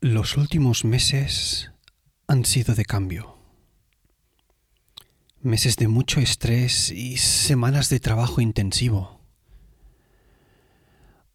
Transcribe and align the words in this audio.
los 0.00 0.36
últimos 0.36 0.84
meses 0.84 1.72
han 2.28 2.44
sido 2.44 2.74
de 2.74 2.84
cambio. 2.84 3.38
Meses 5.40 5.76
de 5.76 5.88
mucho 5.88 6.20
estrés 6.20 6.90
y 6.90 7.16
semanas 7.16 7.88
de 7.88 7.98
trabajo 8.00 8.40
intensivo. 8.40 9.20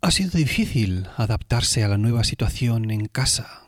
Ha 0.01 0.11
sido 0.11 0.31
difícil 0.31 1.07
adaptarse 1.17 1.83
a 1.83 1.87
la 1.87 1.97
nueva 1.97 2.23
situación 2.23 2.91
en 2.91 3.07
casa, 3.07 3.63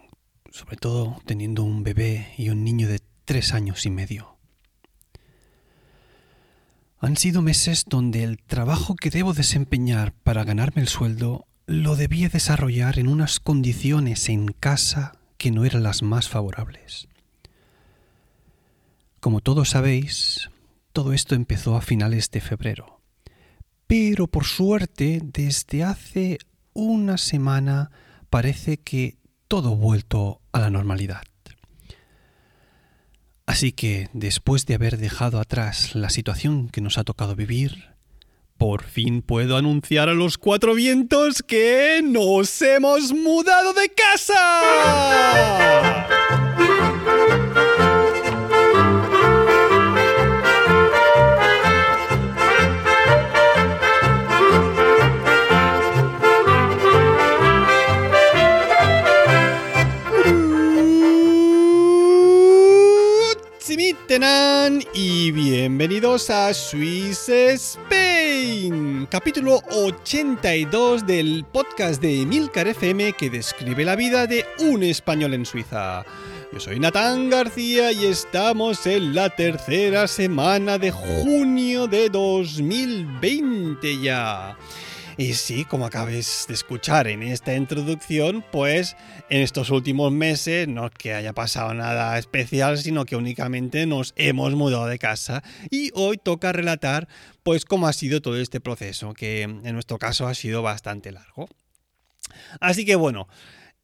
sobre 0.52 0.78
todo 0.78 1.22
teniendo 1.26 1.64
un 1.64 1.84
bebé 1.84 2.34
y 2.38 2.50
un 2.50 2.64
niño 2.64 2.88
de 2.88 3.02
tres 3.26 3.54
años 3.54 3.86
y 3.86 3.90
medio. 3.90 4.35
Han 7.06 7.18
sido 7.18 7.44
meses 7.44 7.86
donde 7.88 8.24
el 8.24 8.40
trabajo 8.40 8.96
que 8.96 9.12
debo 9.12 9.36
desempeñar 9.36 10.12
para 10.24 10.44
ganarme 10.44 10.82
el 10.82 10.88
sueldo 10.88 11.46
lo 11.68 11.96
debía 11.96 12.30
desarrollar 12.30 12.98
en 12.98 13.10
unas 13.10 13.40
condiciones 13.40 14.28
en 14.28 14.48
casa 14.48 15.12
que 15.38 15.52
no 15.52 15.66
eran 15.66 15.84
las 15.84 16.02
más 16.02 16.30
favorables. 16.30 17.08
Como 19.20 19.42
todos 19.42 19.70
sabéis, 19.70 20.50
todo 20.94 21.14
esto 21.14 21.36
empezó 21.36 21.78
a 21.78 21.84
finales 21.84 22.32
de 22.32 22.42
febrero. 22.42 23.02
Pero 23.86 24.26
por 24.26 24.46
suerte, 24.46 25.22
desde 25.24 25.84
hace 25.84 26.40
una 26.74 27.20
semana 27.20 27.92
parece 28.32 28.78
que 28.78 29.20
todo 29.48 29.74
ha 29.74 29.76
vuelto 29.76 30.42
a 30.52 30.60
la 30.60 30.72
normalidad. 30.72 31.22
Así 33.46 33.72
que, 33.72 34.10
después 34.14 34.66
de 34.66 34.74
haber 34.76 34.98
dejado 34.98 35.40
atrás 35.40 35.96
la 35.96 36.10
situación 36.10 36.70
que 36.70 36.82
nos 36.82 36.98
ha 36.98 37.04
tocado 37.04 37.36
vivir, 37.36 37.96
por 38.58 38.84
fin 38.84 39.22
puedo 39.22 39.58
anunciar 39.58 40.10
a 40.10 40.14
los 40.14 40.38
cuatro 40.38 40.74
vientos 40.74 41.44
que 41.44 42.02
nos 42.04 42.62
hemos 42.62 43.12
mudado 43.12 43.74
de 43.74 43.90
casa. 43.90 44.36
Y 64.94 65.32
bienvenidos 65.32 66.30
a 66.30 66.54
Swiss 66.54 67.28
Spain, 67.28 69.08
capítulo 69.10 69.64
82 69.72 71.08
del 71.08 71.44
podcast 71.52 72.00
de 72.00 72.22
Emilcar 72.22 72.68
FM 72.68 73.14
que 73.14 73.32
describe 73.32 73.84
la 73.84 73.96
vida 73.96 74.28
de 74.28 74.46
un 74.60 74.84
español 74.84 75.34
en 75.34 75.44
Suiza. 75.44 76.06
Yo 76.54 76.60
soy 76.60 76.80
Natán 76.80 77.32
García 77.32 77.92
y 77.92 78.06
estamos 78.06 78.86
en 78.86 79.16
la 79.16 79.32
tercera 79.32 80.08
semana 80.08 80.78
de 80.78 80.92
junio 80.92 81.88
de 81.88 82.10
2020 82.10 84.02
ya. 84.02 84.56
Y 85.18 85.34
sí, 85.34 85.64
como 85.64 85.86
acabes 85.86 86.46
de 86.48 86.54
escuchar 86.54 87.08
en 87.08 87.24
esta 87.24 87.56
introducción, 87.56 88.44
pues 88.52 88.98
en 89.30 89.42
estos 89.42 89.70
últimos 89.70 90.12
meses 90.12 90.68
no 90.68 90.88
es 90.88 90.92
que 90.92 91.14
haya 91.14 91.32
pasado 91.32 91.74
nada 91.74 92.18
especial, 92.18 92.78
sino 92.78 93.06
que 93.06 93.16
únicamente 93.16 93.86
nos 93.86 94.14
hemos 94.18 94.54
mudado 94.56 94.88
de 94.88 95.00
casa 95.00 95.42
y 95.72 95.92
hoy 95.94 96.18
toca 96.18 96.52
relatar 96.52 97.08
pues 97.44 97.64
cómo 97.64 97.88
ha 97.88 97.94
sido 97.94 98.22
todo 98.22 98.38
este 98.38 98.60
proceso, 98.60 99.14
que 99.14 99.44
en 99.44 99.74
nuestro 99.74 99.98
caso 99.98 100.28
ha 100.28 100.34
sido 100.34 100.62
bastante 100.62 101.14
largo. 101.14 101.48
Así 102.60 102.84
que 102.86 102.96
bueno, 102.96 103.30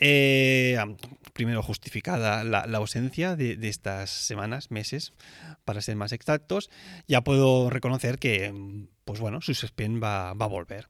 eh, 0.04 0.78
primero 1.34 1.62
justificada 1.62 2.44
la, 2.44 2.64
ausencia 2.78 3.36
de, 3.36 3.58
estas 3.70 4.10
semanas, 4.10 4.72
meses, 4.72 5.14
para 5.64 5.80
ser 5.82 5.96
más 5.96 6.12
exactos, 6.12 6.70
ya 7.08 7.22
puedo 7.22 7.70
reconocer 7.70 8.18
que, 8.18 8.52
pues 9.12 9.20
bueno, 9.20 9.42
Suspense 9.42 10.00
va, 10.00 10.34
va 10.36 10.46
a 10.46 10.48
volver 10.48 10.88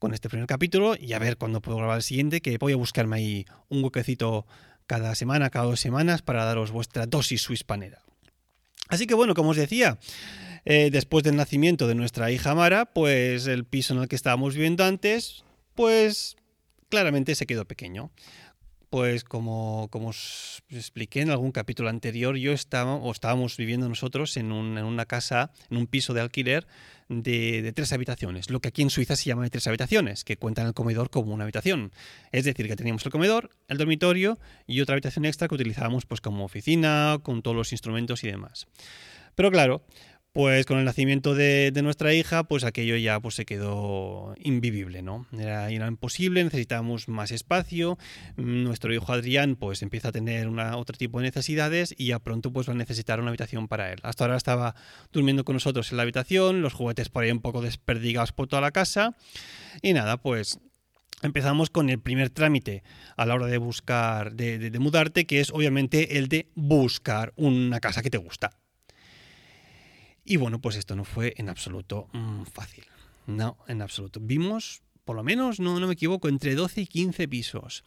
con 0.00 0.12
este 0.12 0.28
primer 0.28 0.48
capítulo 0.48 0.96
y 0.98 1.12
a 1.12 1.20
ver 1.20 1.36
cuándo 1.36 1.60
puedo 1.60 1.78
grabar 1.78 1.98
el 1.98 2.02
siguiente, 2.02 2.40
que 2.40 2.58
voy 2.58 2.72
a 2.72 2.76
buscarme 2.76 3.14
ahí 3.14 3.46
un 3.68 3.84
huequecito 3.84 4.44
cada 4.88 5.14
semana, 5.14 5.50
cada 5.50 5.66
dos 5.66 5.78
semanas, 5.78 6.20
para 6.20 6.44
daros 6.44 6.72
vuestra 6.72 7.06
dosis 7.06 7.42
suispanera. 7.42 8.02
Así 8.88 9.06
que 9.06 9.14
bueno, 9.14 9.34
como 9.34 9.50
os 9.50 9.56
decía, 9.56 10.00
eh, 10.64 10.90
después 10.90 11.22
del 11.22 11.36
nacimiento 11.36 11.86
de 11.86 11.94
nuestra 11.94 12.32
hija 12.32 12.56
Mara, 12.56 12.86
pues 12.86 13.46
el 13.46 13.64
piso 13.64 13.94
en 13.94 14.00
el 14.00 14.08
que 14.08 14.16
estábamos 14.16 14.54
viviendo 14.54 14.84
antes, 14.84 15.44
pues 15.76 16.34
claramente 16.88 17.36
se 17.36 17.46
quedó 17.46 17.66
pequeño 17.66 18.10
pues 18.90 19.22
como, 19.22 19.88
como 19.90 20.08
os 20.08 20.64
expliqué 20.68 21.20
en 21.20 21.30
algún 21.30 21.52
capítulo 21.52 21.88
anterior, 21.88 22.36
yo 22.36 22.52
estaba, 22.52 22.96
o 22.96 23.12
estábamos 23.12 23.56
viviendo 23.56 23.88
nosotros 23.88 24.36
en, 24.36 24.50
una 24.50 25.06
casa, 25.06 25.52
en 25.70 25.76
un 25.76 25.86
piso 25.86 26.12
de 26.12 26.20
alquiler 26.20 26.66
de, 27.08 27.72
tres 27.74 27.92
habitaciones, 27.92 28.50
lo 28.50 28.60
que 28.60 28.68
aquí 28.68 28.82
en 28.82 28.90
Suiza 28.90 29.14
se 29.14 29.26
llama 29.26 29.44
de 29.44 29.50
tres 29.50 29.68
habitaciones, 29.68 30.24
que 30.24 30.36
cuentan 30.36 30.66
el 30.66 30.74
comedor 30.74 31.08
como 31.08 31.32
una 31.32 31.44
habitación. 31.44 31.92
Es 32.32 32.44
decir, 32.44 32.66
que 32.66 32.74
teníamos 32.74 33.06
el 33.06 33.12
comedor, 33.12 33.50
el 33.68 33.78
dormitorio 33.78 34.38
y 34.66 34.80
otra 34.80 34.94
habitación 34.94 35.24
extra 35.24 35.46
que 35.46 35.54
utilizábamos 35.54 36.04
pues 36.04 36.20
como 36.20 36.44
oficina, 36.44 37.20
con 37.22 37.42
todos 37.42 37.56
los 37.56 37.70
instrumentos 37.70 38.24
y 38.24 38.26
demás. 38.26 38.66
Pero 39.36 39.52
claro, 39.52 39.84
pues 40.32 40.64
con 40.64 40.78
el 40.78 40.84
nacimiento 40.84 41.34
de, 41.34 41.72
nuestra 41.82 42.14
hija, 42.14 42.44
pues 42.44 42.62
aquello 42.62 42.96
ya 42.96 43.18
pues, 43.18 43.34
se 43.34 43.44
quedó 43.44 44.34
invivible, 44.38 45.02
¿no? 45.02 45.26
Era, 45.36 45.70
imposible, 45.72 46.44
necesitábamos 46.44 47.08
más 47.08 47.32
espacio. 47.32 47.98
Nuestro 48.36 48.94
hijo 48.94 49.12
Adrián, 49.12 49.56
pues 49.56 49.82
empieza 49.82 50.08
a 50.08 50.12
tener 50.12 50.46
otro 50.48 50.96
tipo 50.96 51.18
de 51.18 51.24
necesidades 51.24 51.94
y 51.98 52.06
ya 52.06 52.20
pronto 52.20 52.52
pues 52.52 52.68
va 52.68 52.74
a 52.74 52.76
necesitar 52.76 53.18
una 53.18 53.30
habitación 53.30 53.66
para 53.66 53.92
él. 53.92 53.98
Hasta 54.04 54.24
ahora 54.24 54.36
estaba 54.36 54.76
durmiendo 55.12 55.44
con 55.44 55.54
nosotros 55.54 55.90
en 55.90 55.96
la 55.96 56.04
habitación, 56.04 56.62
los 56.62 56.74
juguetes 56.74 57.08
por 57.08 57.24
ahí 57.24 57.32
un 57.32 57.40
poco 57.40 57.60
desperdigados 57.60 58.30
por 58.32 58.46
toda 58.46 58.62
la 58.62 58.70
casa. 58.70 59.16
Y 59.82 59.94
nada, 59.94 60.16
pues 60.16 60.60
empezamos 61.22 61.70
con 61.70 61.90
el 61.90 61.98
primer 61.98 62.30
trámite 62.30 62.84
a 63.16 63.26
la 63.26 63.34
hora 63.34 63.46
de 63.46 63.58
buscar, 63.58 64.34
de 64.34 64.70
mudarte, 64.78 65.26
que 65.26 65.40
es 65.40 65.50
obviamente 65.50 66.18
el 66.18 66.28
de 66.28 66.48
buscar 66.54 67.32
una 67.34 67.80
casa 67.80 68.02
que 68.02 68.10
te 68.10 68.18
gusta. 68.18 68.59
Y 70.30 70.36
bueno, 70.36 70.60
pues 70.60 70.76
esto 70.76 70.94
no 70.94 71.02
fue 71.02 71.34
en 71.38 71.48
absoluto 71.48 72.06
mm, 72.12 72.44
fácil. 72.44 72.84
No, 73.26 73.56
en 73.66 73.82
absoluto. 73.82 74.20
Vimos, 74.22 74.80
por 75.04 75.16
lo 75.16 75.24
menos, 75.24 75.58
no, 75.58 75.80
no 75.80 75.88
me 75.88 75.94
equivoco, 75.94 76.28
entre 76.28 76.54
12 76.54 76.82
y 76.82 76.86
15 76.86 77.26
pisos. 77.26 77.82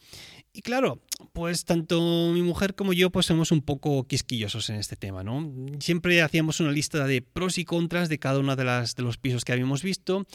Y 0.56 0.62
claro, 0.62 1.00
pues 1.32 1.64
tanto 1.64 2.30
mi 2.32 2.40
mujer 2.40 2.76
como 2.76 2.92
yo 2.92 3.10
pues 3.10 3.26
somos 3.26 3.50
un 3.50 3.60
poco 3.60 4.06
quisquillosos 4.06 4.70
en 4.70 4.76
este 4.76 4.94
tema, 4.94 5.24
¿no? 5.24 5.52
Siempre 5.80 6.22
hacíamos 6.22 6.60
una 6.60 6.70
lista 6.70 7.08
de 7.08 7.22
pros 7.22 7.58
y 7.58 7.64
contras 7.64 8.08
de 8.08 8.20
cada 8.20 8.38
uno 8.38 8.54
de, 8.54 8.62
las, 8.62 8.94
de 8.94 9.02
los 9.02 9.16
pisos 9.16 9.44
que 9.44 9.50
habíamos 9.50 9.82
visto 9.82 10.26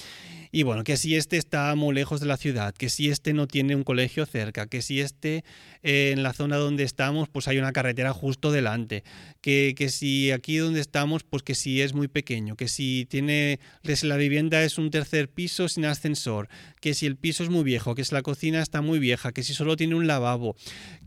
y 0.52 0.64
bueno, 0.64 0.84
que 0.84 0.98
si 0.98 1.16
este 1.16 1.38
está 1.38 1.74
muy 1.76 1.96
lejos 1.96 2.20
de 2.20 2.26
la 2.26 2.36
ciudad, 2.36 2.74
que 2.74 2.90
si 2.90 3.10
este 3.10 3.32
no 3.32 3.48
tiene 3.48 3.78
un 3.78 3.86
colegio 3.86 4.26
cerca, 4.26 4.68
que 4.68 4.82
si 4.82 5.00
este 5.00 5.46
eh, 5.84 6.12
en 6.12 6.22
la 6.22 6.34
zona 6.34 6.58
donde 6.58 6.84
estamos 6.84 7.30
pues 7.30 7.48
hay 7.48 7.58
una 7.58 7.72
carretera 7.72 8.12
justo 8.12 8.52
delante, 8.52 9.06
que, 9.40 9.74
que, 9.78 9.88
si 9.88 10.32
aquí 10.32 10.58
donde 10.58 10.82
estamos 10.82 11.24
pues 11.24 11.44
que 11.44 11.56
si 11.56 11.82
es 11.82 11.94
muy 11.94 12.10
pequeño, 12.10 12.58
que 12.58 12.68
si 12.68 13.08
tiene 13.10 13.62
la 14.04 14.18
vivienda 14.18 14.64
es 14.64 14.78
un 14.78 14.92
tercer 14.92 15.30
piso 15.30 15.70
sin 15.70 15.86
ascensor, 15.86 16.50
que 16.82 16.94
si 16.94 17.06
el 17.06 17.16
piso 17.16 17.44
es 17.44 17.50
muy 17.50 17.64
viejo, 17.64 17.96
que 17.96 18.04
si 18.04 18.14
la 18.14 18.22
cocina 18.22 18.62
está 18.62 18.82
muy 18.82 19.00
vieja, 19.00 19.32
que 19.32 19.44
si 19.44 19.54
solo 19.54 19.78
tiene 19.78 19.96
un 19.96 20.09
lavabo, 20.10 20.56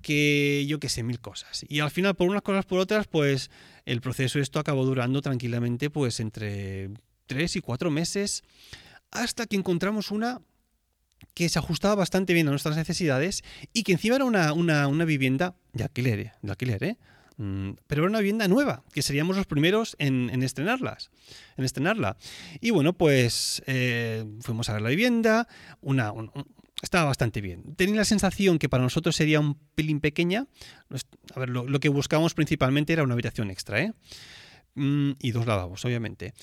que 0.01 0.65
yo 0.67 0.81
que 0.81 0.89
sé, 0.89 1.03
mil 1.03 1.21
cosas. 1.21 1.67
Y 1.69 1.81
al 1.81 1.91
final, 1.91 2.15
por 2.15 2.29
unas 2.29 2.43
cosas 2.43 2.65
por 2.65 2.79
otras, 2.79 3.07
pues 3.07 3.51
el 3.85 4.01
proceso 4.01 4.39
esto 4.39 4.59
acabó 4.59 4.85
durando 4.85 5.21
tranquilamente 5.21 5.91
pues 5.91 6.21
entre 6.21 6.91
tres 7.27 7.57
y 7.57 7.61
cuatro 7.61 7.91
meses 7.91 8.43
hasta 9.11 9.47
que 9.47 9.57
encontramos 9.57 10.11
una 10.11 10.41
que 11.35 11.49
se 11.49 11.59
ajustaba 11.59 11.95
bastante 11.95 12.35
bien 12.35 12.49
a 12.49 12.51
nuestras 12.51 12.77
necesidades 12.77 13.43
y 13.73 13.85
que 13.85 13.93
encima 13.93 14.17
era 14.17 14.25
una, 14.25 14.53
una, 14.53 15.05
vivienda 15.05 15.55
de 15.73 15.85
alquiler, 15.85 16.33
de 16.43 16.51
alquiler, 16.51 16.85
¿eh? 16.85 16.99
Mm, 17.37 17.73
pero 17.87 18.03
era 18.03 18.11
una 18.11 18.19
vivienda 18.19 18.49
nueva, 18.49 18.85
que 18.93 19.03
seríamos 19.03 19.37
los 19.37 19.47
primeros 19.47 19.97
en, 19.99 20.43
estrenarlas, 20.43 21.11
en 21.57 21.65
estrenarla. 21.65 22.17
Y 22.61 22.71
bueno, 22.71 22.93
pues 22.93 23.63
eh, 23.67 24.25
fuimos 24.41 24.69
a 24.69 24.75
ver 24.75 24.83
la 24.83 24.91
vivienda, 24.91 25.49
una, 25.81 26.13
estaba 26.83 27.05
bastante 27.05 27.41
bien. 27.41 27.75
Tenía 27.77 27.97
la 27.97 28.05
sensación 28.05 28.59
que 28.59 28.69
para 28.69 28.83
nosotros 28.83 29.17
sería 29.17 29.41
un 29.41 29.55
pelín 29.75 30.01
pequeña. 30.01 30.47
A 31.35 31.41
ver, 31.41 31.49
lo, 31.49 31.81
que 31.81 31.89
buscábamos 31.89 32.35
principalmente 32.35 32.93
era 32.93 33.05
una 33.05 33.15
habitación 33.15 33.51
extra, 33.51 33.81
¿eh? 33.81 33.93
Mm, 34.75 35.13
y 35.21 35.31
dos 35.31 35.47
lavabos, 35.47 35.85
obviamente. 35.85 36.35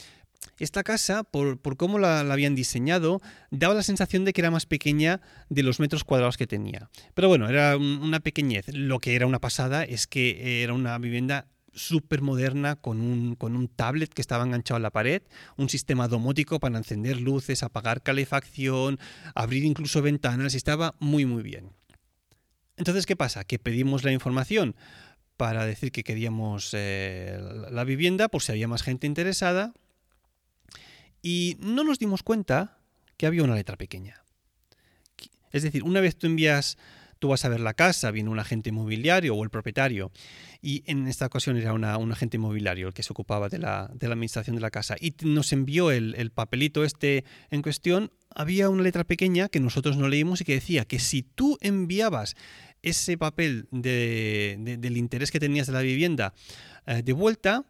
Esta 0.58 0.84
casa, 0.84 1.24
por, 1.24 1.60
cómo 1.78 2.00
la, 2.00 2.22
habían 2.22 2.56
diseñado, 2.56 3.22
daba 3.52 3.74
la 3.74 3.84
sensación 3.84 4.24
de 4.24 4.34
que 4.34 4.42
era 4.42 4.52
más 4.52 4.66
pequeña 4.66 5.22
de 5.50 5.64
los 5.64 5.80
metros 5.80 6.06
cuadrados 6.06 6.38
que 6.38 6.48
tenía. 6.48 6.90
Pero 7.14 7.28
bueno, 7.28 7.50
era 7.50 7.76
una 7.78 8.22
pequeñez. 8.22 8.66
Lo 8.74 9.00
que 9.00 9.16
era 9.16 9.28
una 9.28 9.40
pasada 9.40 9.84
es 9.84 10.08
que 10.08 10.64
era 10.64 10.74
una 10.74 10.98
vivienda 10.98 11.48
súper 11.80 12.22
moderna 12.22 12.76
con 12.76 13.02
un, 13.02 13.36
con 13.36 13.56
un 13.56 13.68
tablet 13.68 14.14
que 14.14 14.22
estaba 14.22 14.44
enganchado 14.44 14.78
a 14.78 14.80
la 14.80 14.92
pared, 14.92 15.22
un 15.58 15.70
sistema 15.70 16.08
domótico 16.08 16.60
para 16.60 16.78
encender 16.78 17.20
luces, 17.20 17.64
apagar 17.64 18.04
calefacción, 18.04 19.00
abrir 19.34 19.64
incluso 19.64 20.02
ventanas 20.02 20.54
y 20.54 20.58
estaba 20.58 20.96
muy 21.00 21.26
muy 21.26 21.44
bien. 21.44 21.72
Entonces, 22.78 23.06
¿qué 23.06 23.16
pasa? 23.16 23.44
Que 23.44 23.60
pedimos 23.60 24.04
la 24.04 24.12
información 24.12 24.76
para 25.38 25.66
decir 25.66 25.92
que 25.92 26.04
queríamos 26.04 26.72
eh, 26.74 27.40
la 27.72 27.84
vivienda 27.84 28.28
por 28.28 28.42
si 28.42 28.52
había 28.52 28.68
más 28.68 28.84
gente 28.84 29.08
interesada 29.08 29.74
y 31.22 31.58
no 31.60 31.84
nos 31.84 32.00
dimos 32.00 32.24
cuenta 32.24 32.78
que 33.18 33.26
había 33.26 33.44
una 33.44 33.56
letra 33.56 33.78
pequeña. 33.78 34.24
Es 35.52 35.64
decir, 35.64 35.84
una 35.84 36.00
vez 36.00 36.18
tú 36.18 36.28
envías, 36.28 36.78
tú 37.20 37.30
vas 37.30 37.46
a 37.46 37.50
ver 37.50 37.60
la 37.60 37.74
casa, 37.74 38.12
viene 38.12 38.30
un 38.30 38.40
agente 38.40 38.70
inmobiliario 38.70 39.36
o 39.36 39.44
el 39.44 39.50
propietario, 39.50 40.12
y 40.62 40.84
en 40.88 41.08
esta 41.08 41.26
ocasión 41.26 41.58
era 41.58 41.74
un 41.74 42.12
agente 42.12 42.38
inmobiliario 42.38 42.88
el 42.88 42.94
que 42.94 43.04
se 43.04 43.14
ocupaba 43.14 43.50
de 43.50 43.60
la, 43.60 43.84
administración 43.84 44.56
de 44.56 44.62
la 44.62 44.72
casa, 44.72 44.96
y 45.00 45.14
nos 45.24 45.54
envió 45.54 45.92
el, 45.92 46.32
papelito 46.32 46.84
este 46.84 47.26
en 47.52 47.62
cuestión, 47.62 48.12
había 48.34 48.70
una 48.70 48.84
letra 48.84 49.04
pequeña 49.04 49.50
que 49.50 49.60
nosotros 49.60 49.98
no 49.98 50.08
leímos 50.08 50.42
y 50.42 50.46
que 50.46 50.54
decía 50.54 50.86
que 50.86 51.00
si 51.00 51.24
tú 51.24 51.58
enviabas 51.62 52.36
ese 52.82 53.18
papel 53.18 53.68
del 53.72 54.98
interés 54.98 55.32
que 55.32 55.40
tenías 55.40 55.68
de 55.68 55.74
la 55.74 55.82
vivienda 55.82 56.34
eh, 56.86 57.02
de 57.04 57.14
vuelta, 57.14 57.66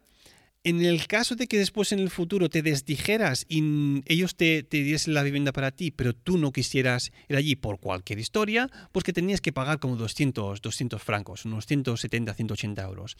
en 0.62 0.84
el 0.84 1.06
caso 1.06 1.36
de 1.36 1.46
que 1.46 1.58
después 1.58 1.92
en 1.92 2.00
el 2.00 2.10
futuro 2.10 2.50
te 2.50 2.62
desdijeras 2.62 3.46
y 3.48 4.02
ellos 4.06 4.36
te, 4.36 4.62
diesen 4.70 5.14
la 5.14 5.22
vivienda 5.22 5.52
para 5.52 5.70
ti, 5.70 5.90
pero 5.90 6.14
tú 6.14 6.36
no 6.36 6.52
quisieras 6.52 7.12
ir 7.28 7.36
allí 7.36 7.56
por 7.56 7.80
cualquier 7.80 8.18
historia, 8.18 8.68
pues 8.92 9.04
que 9.04 9.12
tenías 9.12 9.40
que 9.40 9.52
pagar 9.52 9.78
como 9.78 9.96
200, 9.96 10.60
200 10.60 11.02
francos, 11.02 11.46
unos 11.46 11.66
170, 11.66 12.34
180 12.34 12.82
euros. 12.82 13.16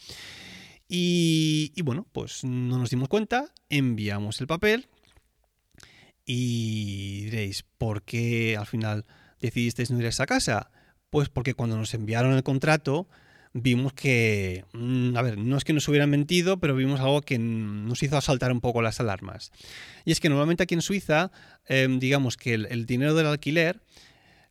Y, 0.87 1.71
y 1.75 1.81
bueno, 1.81 2.05
pues 2.11 2.43
no 2.43 2.77
nos 2.77 2.91
dimos 2.91 3.07
cuenta, 3.07 3.51
enviamos 3.69 4.39
el 4.39 4.47
papel 4.47 4.87
y 6.25 7.23
diréis, 7.25 7.63
¿por 7.77 8.03
qué 8.03 8.55
al 8.57 8.67
final 8.67 9.05
decidisteis 9.39 9.89
no 9.89 9.99
ir 9.99 10.05
a 10.05 10.09
esa 10.09 10.27
casa? 10.27 10.69
Pues 11.09 11.29
porque 11.29 11.55
cuando 11.55 11.75
nos 11.75 11.93
enviaron 11.95 12.33
el 12.33 12.43
contrato, 12.43 13.07
vimos 13.53 13.93
que, 13.93 14.65
mm, 14.73 15.17
a 15.17 15.21
ver, 15.21 15.37
no 15.37 15.57
es 15.57 15.63
que 15.63 15.73
nos 15.73 15.87
hubieran 15.87 16.09
mentido, 16.09 16.59
pero 16.59 16.75
vimos 16.75 16.99
algo 16.99 17.21
que 17.21 17.37
nos 17.37 18.01
hizo 18.03 18.19
saltar 18.21 18.51
un 18.51 18.61
poco 18.61 18.81
las 18.81 18.99
alarmas. 18.99 19.51
Y 20.05 20.11
es 20.11 20.19
que 20.19 20.29
normalmente 20.29 20.63
aquí 20.63 20.75
en 20.75 20.81
Suiza, 20.81 21.31
em, 21.67 21.99
digamos 21.99 22.37
que 22.37 22.53
el 22.53 22.85
dinero 22.85 23.13
del 23.13 23.27
alquiler 23.27 23.81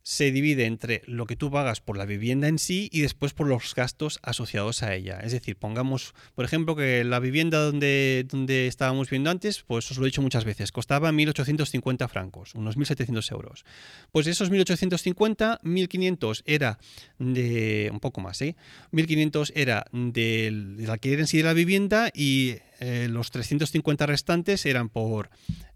se 0.03 0.31
divide 0.31 0.65
entre 0.65 1.01
lo 1.05 1.25
que 1.25 1.35
tú 1.35 1.51
pagas 1.51 1.81
por 1.81 1.97
la 1.97 2.05
vivienda 2.05 2.47
en 2.47 2.59
sí 2.59 2.89
y 2.91 3.01
después 3.01 3.33
por 3.33 3.47
los 3.47 3.75
gastos 3.75 4.19
asociados 4.23 4.83
a 4.83 4.95
ella. 4.95 5.19
Es 5.23 5.31
decir, 5.31 5.55
pongamos, 5.55 6.13
por 6.35 6.45
ejemplo, 6.45 6.75
que 6.75 7.03
la 7.03 7.19
vivienda 7.19 7.59
donde, 7.59 8.25
donde 8.27 8.67
estábamos 8.67 9.09
viendo 9.09 9.29
antes, 9.29 9.63
pues 9.63 9.89
os 9.91 9.97
lo 9.97 10.05
he 10.05 10.07
dicho 10.07 10.21
muchas 10.21 10.45
veces, 10.45 10.71
costaba 10.71 11.11
1.850 11.11 12.07
francos, 12.09 12.55
unos 12.55 12.77
1.700 12.77 13.31
euros. 13.31 13.65
Pues 14.11 14.27
esos 14.27 14.51
1.850, 14.51 15.61
1.500 15.61 16.43
era 16.45 16.79
de, 17.19 17.89
un 17.91 17.99
poco 17.99 18.21
más, 18.21 18.41
¿eh? 18.41 18.55
1.500 18.91 19.51
era 19.55 19.85
del, 19.91 20.77
del 20.77 20.99
en 21.01 21.27
sí 21.27 21.37
de 21.37 21.43
la 21.43 21.53
vivienda 21.53 22.09
y 22.13 22.55
eh, 22.79 23.07
los 23.09 23.31
350 23.31 24.05
restantes 24.05 24.65
eran 24.65 24.89
por 24.89 25.29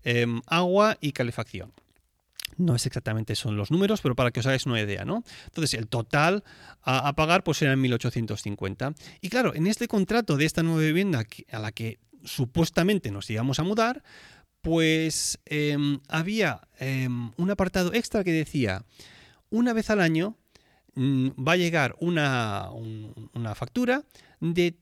em, 0.03 0.41
agua 0.47 0.97
y 1.01 1.11
calefacción. 1.11 1.71
No 2.57 2.75
es 2.75 2.85
exactamente 2.85 3.35
son 3.35 3.57
los 3.57 3.71
números, 3.71 4.01
pero 4.01 4.15
para 4.15 4.31
que 4.31 4.39
os 4.39 4.45
hagáis 4.45 4.65
una 4.65 4.81
idea, 4.81 5.05
¿no? 5.05 5.23
Entonces, 5.45 5.73
el 5.73 5.87
total 5.87 6.43
a, 6.81 7.13
pagar 7.15 7.43
pues 7.43 7.61
eran 7.61 7.81
1.850. 7.81 8.95
Y 9.21 9.29
claro, 9.29 9.53
en 9.55 9.67
este 9.67 9.87
contrato 9.87 10.37
de 10.37 10.45
esta 10.45 10.63
nueva 10.63 10.81
vivienda 10.81 11.25
a 11.51 11.59
la 11.59 11.71
que 11.71 11.99
supuestamente 12.23 13.11
nos 13.11 13.29
íbamos 13.29 13.59
a 13.59 13.63
mudar, 13.63 14.03
pues 14.61 15.39
em, 15.45 15.99
había 16.07 16.61
em, 16.79 17.31
un 17.37 17.51
apartado 17.51 17.93
extra 17.93 18.23
que 18.23 18.31
decía, 18.31 18.83
una 19.49 19.73
vez 19.73 19.89
al 19.89 20.01
año 20.01 20.37
mm, 20.95 21.29
va 21.47 21.53
a 21.53 21.57
llegar 21.57 21.95
una, 21.99 22.69
una 23.33 23.53
factura 23.53 24.03
de 24.39 24.75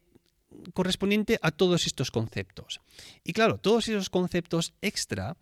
correspondiente 0.73 1.39
a 1.41 1.51
todos 1.51 1.87
estos 1.87 2.11
conceptos. 2.11 2.81
Y 3.23 3.33
claro, 3.33 3.57
todos 3.57 3.87
esos 3.87 4.09
conceptos 4.09 4.73
extra 4.81 5.35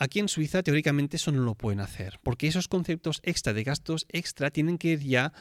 Aquí 0.00 0.20
en 0.20 0.28
Suiza 0.28 0.62
teóricamente 0.62 1.16
eso 1.16 1.32
no 1.32 1.42
lo 1.42 1.56
pueden 1.56 1.80
hacer, 1.80 2.20
porque 2.22 2.46
esos 2.46 2.68
conceptos 2.68 3.20
extra 3.24 3.52
de 3.52 3.64
gastos 3.64 4.06
extra 4.10 4.52
tienen 4.52 4.78
que 4.78 4.90
ir 4.90 5.00
ya 5.00 5.32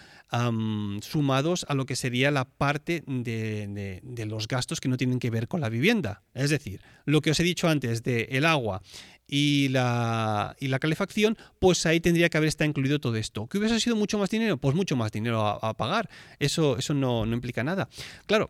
sumados 1.02 1.66
a 1.70 1.76
lo 1.76 1.86
que 1.86 1.96
sería 1.96 2.32
la 2.32 2.46
parte 2.46 3.04
de, 3.06 4.02
de, 4.04 4.26
los 4.26 4.48
gastos 4.48 4.82
que 4.82 4.90
no 4.90 4.98
tienen 4.98 5.20
que 5.20 5.30
ver 5.30 5.48
con 5.48 5.62
la 5.62 5.70
vivienda. 5.70 6.24
Es 6.34 6.50
decir, 6.50 6.82
lo 7.06 7.22
que 7.22 7.32
os 7.32 7.40
he 7.40 7.44
dicho 7.44 7.70
antes 7.70 8.02
de 8.02 8.30
el 8.32 8.46
agua, 8.46 8.82
y 9.28 9.68
la, 9.70 10.56
y 10.60 10.68
la 10.68 10.80
calefacción, 10.80 11.38
pues 11.60 11.86
ahí 11.86 12.00
tendría 12.00 12.30
que 12.30 12.38
haber 12.38 12.48
estado 12.48 12.70
incluido 12.70 13.00
todo 13.00 13.16
esto. 13.18 13.48
¿Que 13.48 13.58
hubiese 13.58 13.80
sido 13.80 13.96
mucho 13.96 14.18
más 14.18 14.30
dinero? 14.30 14.58
Pues 14.58 14.76
mucho 14.76 14.96
más 14.96 15.12
dinero 15.12 15.46
a, 15.46 15.74
pagar. 15.76 16.10
Eso, 16.40 16.78
eso 16.78 16.94
no, 16.94 17.26
implica 17.26 17.64
nada. 17.64 17.90
Claro, 18.26 18.50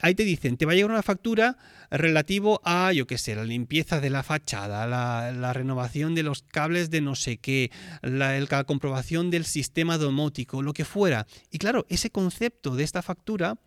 ahí 0.00 0.14
te 0.14 0.24
dicen, 0.24 0.56
te 0.56 0.66
va 0.66 0.72
a 0.72 0.74
llegar 0.76 0.90
una 0.90 1.02
factura 1.02 1.58
relativo 1.90 2.60
a, 2.64 2.92
yo 2.92 3.06
qué 3.06 3.18
sé, 3.18 3.34
la 3.34 3.44
limpieza 3.44 4.00
de 4.00 4.10
la 4.10 4.22
fachada, 4.22 4.86
la, 4.86 5.52
renovación 5.52 6.14
de 6.14 6.22
los 6.22 6.42
cables 6.42 6.90
de 6.90 7.00
no 7.00 7.16
sé 7.16 7.38
qué, 7.38 7.70
la, 8.02 8.38
la 8.38 8.64
comprobación 8.64 9.30
del 9.30 9.44
sistema 9.44 9.98
domótico, 9.98 10.62
lo 10.62 10.72
que 10.72 10.84
fuera. 10.84 11.26
Y 11.50 11.58
claro, 11.58 11.86
ese 11.88 12.10
concepto 12.10 12.76
de 12.76 12.84
esta 12.84 13.02
factura 13.02 13.58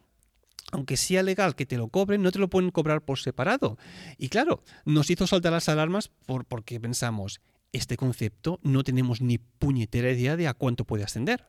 aunque 0.71 0.97
sea 0.97 1.23
legal 1.23 1.55
que 1.55 1.65
te 1.65 1.77
lo 1.77 1.87
cobren, 1.89 2.21
no 2.21 2.31
te 2.31 2.39
lo 2.39 2.49
pueden 2.49 2.71
cobrar 2.71 3.01
por 3.01 3.19
separado. 3.19 3.77
Y 4.17 4.29
claro, 4.29 4.63
nos 4.85 5.09
hizo 5.09 5.27
saltar 5.27 5.53
las 5.53 5.69
alarmas 5.69 6.09
por, 6.25 6.45
porque 6.45 6.79
pensamos, 6.79 7.41
este 7.71 7.97
concepto 7.97 8.59
no 8.63 8.83
tenemos 8.83 9.21
ni 9.21 9.37
puñetera 9.37 10.11
idea 10.11 10.35
de 10.35 10.47
a 10.47 10.53
cuánto 10.53 10.85
puede 10.85 11.03
ascender. 11.03 11.47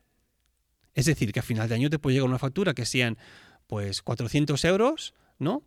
Es 0.95 1.07
decir, 1.07 1.33
que 1.33 1.41
a 1.41 1.45
final 1.45 1.69
de 1.69 1.75
año 1.75 1.91
te 1.91 1.99
puede 1.99 2.15
llegar 2.15 2.29
una 2.29 2.39
factura 2.39 2.75
que 2.75 2.85
sean 2.85 3.19
pues 3.67 4.03
400 4.03 4.65
euros, 4.65 5.15
¿no? 5.39 5.63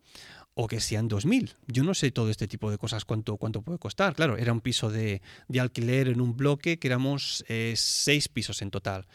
O 0.53 0.67
que 0.67 0.81
sean 0.81 1.09
2.000. 1.09 1.55
Yo 1.67 1.83
no 1.83 1.93
sé 1.93 2.11
todo 2.11 2.29
este 2.29 2.47
tipo 2.47 2.69
de 2.69 2.77
cosas 2.77 3.05
cuánto, 3.05 3.37
cuánto 3.37 3.61
puede 3.61 3.79
costar. 3.79 4.13
Claro, 4.15 4.37
era 4.37 4.51
un 4.51 4.59
piso 4.59 4.89
de, 4.89 5.21
alquiler 5.57 6.09
en 6.09 6.19
un 6.19 6.35
bloque 6.35 6.79
que 6.79 6.87
éramos 6.87 7.45
eh, 7.47 7.73
seis 7.77 8.27
pisos 8.27 8.61
en 8.61 8.71
total. 8.71 9.07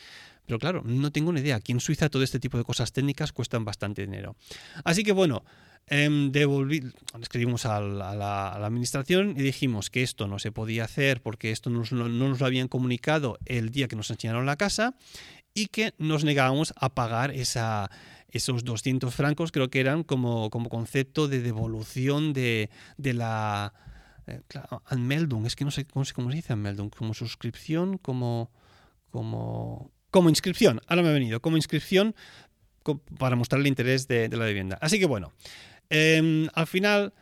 Pero 0.46 0.58
claro, 0.58 0.82
no 0.84 1.10
tengo 1.12 1.32
ni 1.32 1.40
idea. 1.40 1.56
Aquí 1.56 1.72
en 1.72 1.80
Suiza 1.80 2.08
todo 2.08 2.22
este 2.22 2.38
tipo 2.38 2.56
de 2.56 2.64
cosas 2.64 2.92
técnicas 2.92 3.32
cuestan 3.32 3.64
bastante 3.64 4.02
dinero. 4.02 4.36
Así 4.84 5.02
que 5.02 5.12
bueno, 5.12 5.44
eh, 5.88 6.30
escribimos 7.20 7.64
a 7.64 7.80
la, 7.80 8.52
administración 8.54 9.34
y 9.36 9.42
dijimos 9.42 9.88
que 9.88 10.02
esto 10.02 10.26
no 10.26 10.40
se 10.40 10.50
podía 10.50 10.84
hacer 10.84 11.22
porque 11.22 11.52
esto 11.52 11.70
no, 11.70 11.84
nos 11.90 12.40
lo 12.40 12.46
habían 12.46 12.66
comunicado 12.66 13.38
el 13.44 13.70
día 13.70 13.86
que 13.86 13.94
nos 13.94 14.10
enseñaron 14.10 14.46
la 14.46 14.56
casa 14.56 14.96
y 15.54 15.68
que 15.68 15.94
nos 15.98 16.24
negábamos 16.24 16.74
a 16.76 16.94
pagar 16.94 17.30
esa, 17.30 17.88
esos 18.30 18.64
200 18.64 19.14
francos, 19.14 19.52
creo 19.52 19.70
que 19.70 19.80
eran 19.80 20.02
como, 20.02 20.50
como 20.50 20.68
concepto 20.68 21.28
de 21.28 21.40
devolución 21.40 22.32
de, 22.32 22.68
de 22.96 23.14
la... 23.14 23.72
Eh, 24.26 24.40
Anmeldung, 24.86 25.46
es 25.46 25.54
que 25.54 25.64
no 25.64 25.70
sé, 25.70 25.84
cómo 25.86 26.04
se 26.04 26.14
dice 26.36 26.52
Anmeldung, 26.52 26.90
como 26.90 27.14
suscripción, 27.14 27.96
como... 27.98 28.50
como 29.10 29.92
como 30.16 30.30
inscripción, 30.30 30.80
ahora 30.86 31.02
me 31.02 31.10
ha 31.10 31.12
venido, 31.12 31.42
como 31.42 31.58
inscripción 31.58 32.14
para 33.18 33.36
mostrar 33.36 33.60
el 33.60 33.66
interés 33.66 34.08
de, 34.08 34.30
la 34.30 34.46
vivienda. 34.46 34.78
Así 34.80 34.98
que 34.98 35.04
bueno, 35.04 35.34
em, 35.90 36.48
al 36.54 36.66
final 36.66 37.12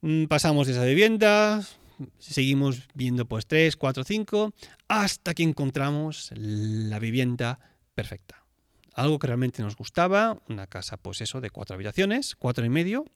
mm, 0.00 0.26
pasamos 0.26 0.68
de 0.68 0.74
esa 0.74 0.84
vivienda, 0.84 1.60
seguimos 2.20 2.86
viendo 2.94 3.26
pues 3.26 3.48
3, 3.48 3.74
4, 3.74 4.04
5, 4.04 4.54
hasta 4.86 5.34
que 5.34 5.42
encontramos 5.42 6.30
la 6.36 7.00
vivienda 7.00 7.58
perfecta. 7.96 8.44
Algo 8.94 9.18
que 9.18 9.26
realmente 9.26 9.60
nos 9.60 9.74
gustaba, 9.74 10.40
una 10.48 10.68
casa 10.68 10.98
pues 10.98 11.22
eso 11.22 11.40
de 11.40 11.50
cuatro 11.50 11.74
habitaciones, 11.74 12.36
cuatro 12.36 12.64
y 12.64 12.68
medio, 12.68 13.06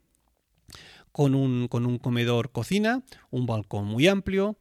con 1.13 1.37
un, 1.37 1.69
con 1.69 1.87
un 1.87 1.99
comedor 1.99 2.51
cocina, 2.51 3.05
un 3.31 3.47
balcón 3.47 3.85
muy 3.85 4.09
amplio 4.09 4.57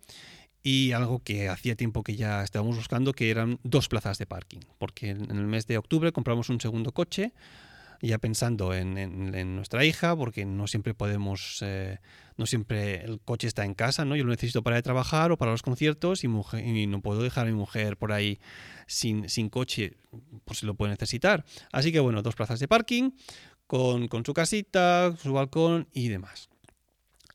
y 0.63 0.91
algo 0.91 1.23
que 1.23 1.49
hacía 1.49 1.75
tiempo 1.75 2.03
que 2.03 2.15
ya 2.15 2.43
estábamos 2.43 2.75
buscando, 2.75 3.13
que 3.13 3.29
eran 3.29 3.59
dos 3.63 3.87
plazas 3.87 4.17
de 4.17 4.25
parking, 4.25 4.59
porque 4.77 5.09
en 5.11 5.31
el 5.31 5.47
mes 5.47 5.67
de 5.67 5.77
octubre 5.77 6.11
compramos 6.11 6.49
un 6.49 6.59
segundo 6.59 6.91
coche 6.91 7.33
ya 8.01 8.17
pensando 8.17 8.73
en, 8.73 9.55
nuestra 9.55 9.83
hija, 9.83 10.15
porque 10.15 10.45
no 10.45 10.67
siempre 10.67 10.93
podemos, 10.93 11.59
eh, 11.61 11.99
no 12.37 12.45
siempre 12.45 13.03
el 13.03 13.19
coche 13.19 13.47
está 13.47 13.65
en 13.65 13.73
casa, 13.73 14.05
¿no? 14.05 14.15
Yo 14.15 14.23
lo 14.23 14.31
necesito 14.31 14.63
para 14.63 14.81
trabajar 14.81 15.31
o 15.31 15.37
para 15.37 15.51
los 15.51 15.61
conciertos 15.61 16.23
y, 16.23 16.27
y 16.27 16.87
no 16.87 17.01
puedo 17.01 17.21
dejar 17.21 17.47
a 17.47 17.49
mi 17.49 17.55
mujer 17.55 17.97
por 17.97 18.11
ahí 18.11 18.39
sin, 18.87 19.27
sin 19.27 19.49
coche, 19.49 19.97
por 20.45 20.55
si 20.55 20.65
lo 20.65 20.75
puede 20.75 20.91
necesitar. 20.91 21.43
Así 21.71 21.91
que 21.91 21.99
bueno, 21.99 22.21
dos 22.21 22.35
plazas 22.35 22.59
de 22.59 22.67
parking 22.67 23.11
con, 23.67 24.07
con 24.07 24.25
su 24.25 24.33
casita, 24.33 25.13
su 25.17 25.33
balcón 25.33 25.87
y 25.93 26.07
demás 26.07 26.49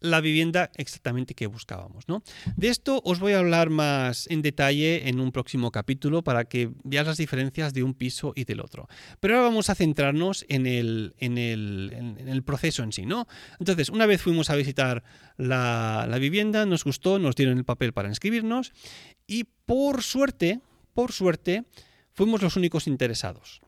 la 0.05 0.21
vivienda 0.21 0.71
exactamente 0.77 1.35
que 1.35 1.47
buscábamos. 1.47 2.07
¿no? 2.09 2.23
De 2.57 2.69
esto 2.69 3.01
os 3.05 3.21
voy 3.21 3.33
a 3.33 3.39
hablar 3.39 3.71
más 3.71 4.27
en 4.31 4.43
detalle 4.43 5.09
en 5.09 5.19
un 5.19 5.33
próximo 5.33 5.71
capítulo 5.71 6.23
para 6.23 6.45
que 6.45 6.71
veas 6.85 7.07
las 7.07 7.17
diferencias 7.17 7.73
de 7.73 7.83
un 7.83 7.95
piso 7.95 8.33
y 8.37 8.45
del 8.45 8.61
otro. 8.61 8.87
Pero 9.21 9.35
ahora 9.37 9.49
vamos 9.49 9.71
a 9.71 9.75
centrarnos 9.75 10.45
en 10.49 10.67
el, 10.67 11.15
en 11.19 11.39
el, 11.39 12.43
proceso 12.45 12.83
en 12.83 12.93
sí. 12.93 13.07
¿no? 13.07 13.27
Entonces, 13.59 13.89
una 13.89 14.05
vez 14.05 14.21
fuimos 14.21 14.51
a 14.51 14.57
visitar 14.57 15.03
la, 15.39 16.07
la 16.09 16.19
vivienda, 16.19 16.67
nos 16.67 16.85
gustó, 16.85 17.19
nos 17.19 17.35
dieron 17.35 17.57
el 17.57 17.65
papel 17.65 17.95
para 17.95 18.09
inscribirnos 18.11 18.73
y 19.27 19.45
por 19.65 20.03
suerte, 20.03 20.61
por 20.93 21.13
suerte, 21.13 21.65
fuimos 22.13 22.43
los 22.43 22.57
únicos 22.57 22.87
interesados. 22.87 23.63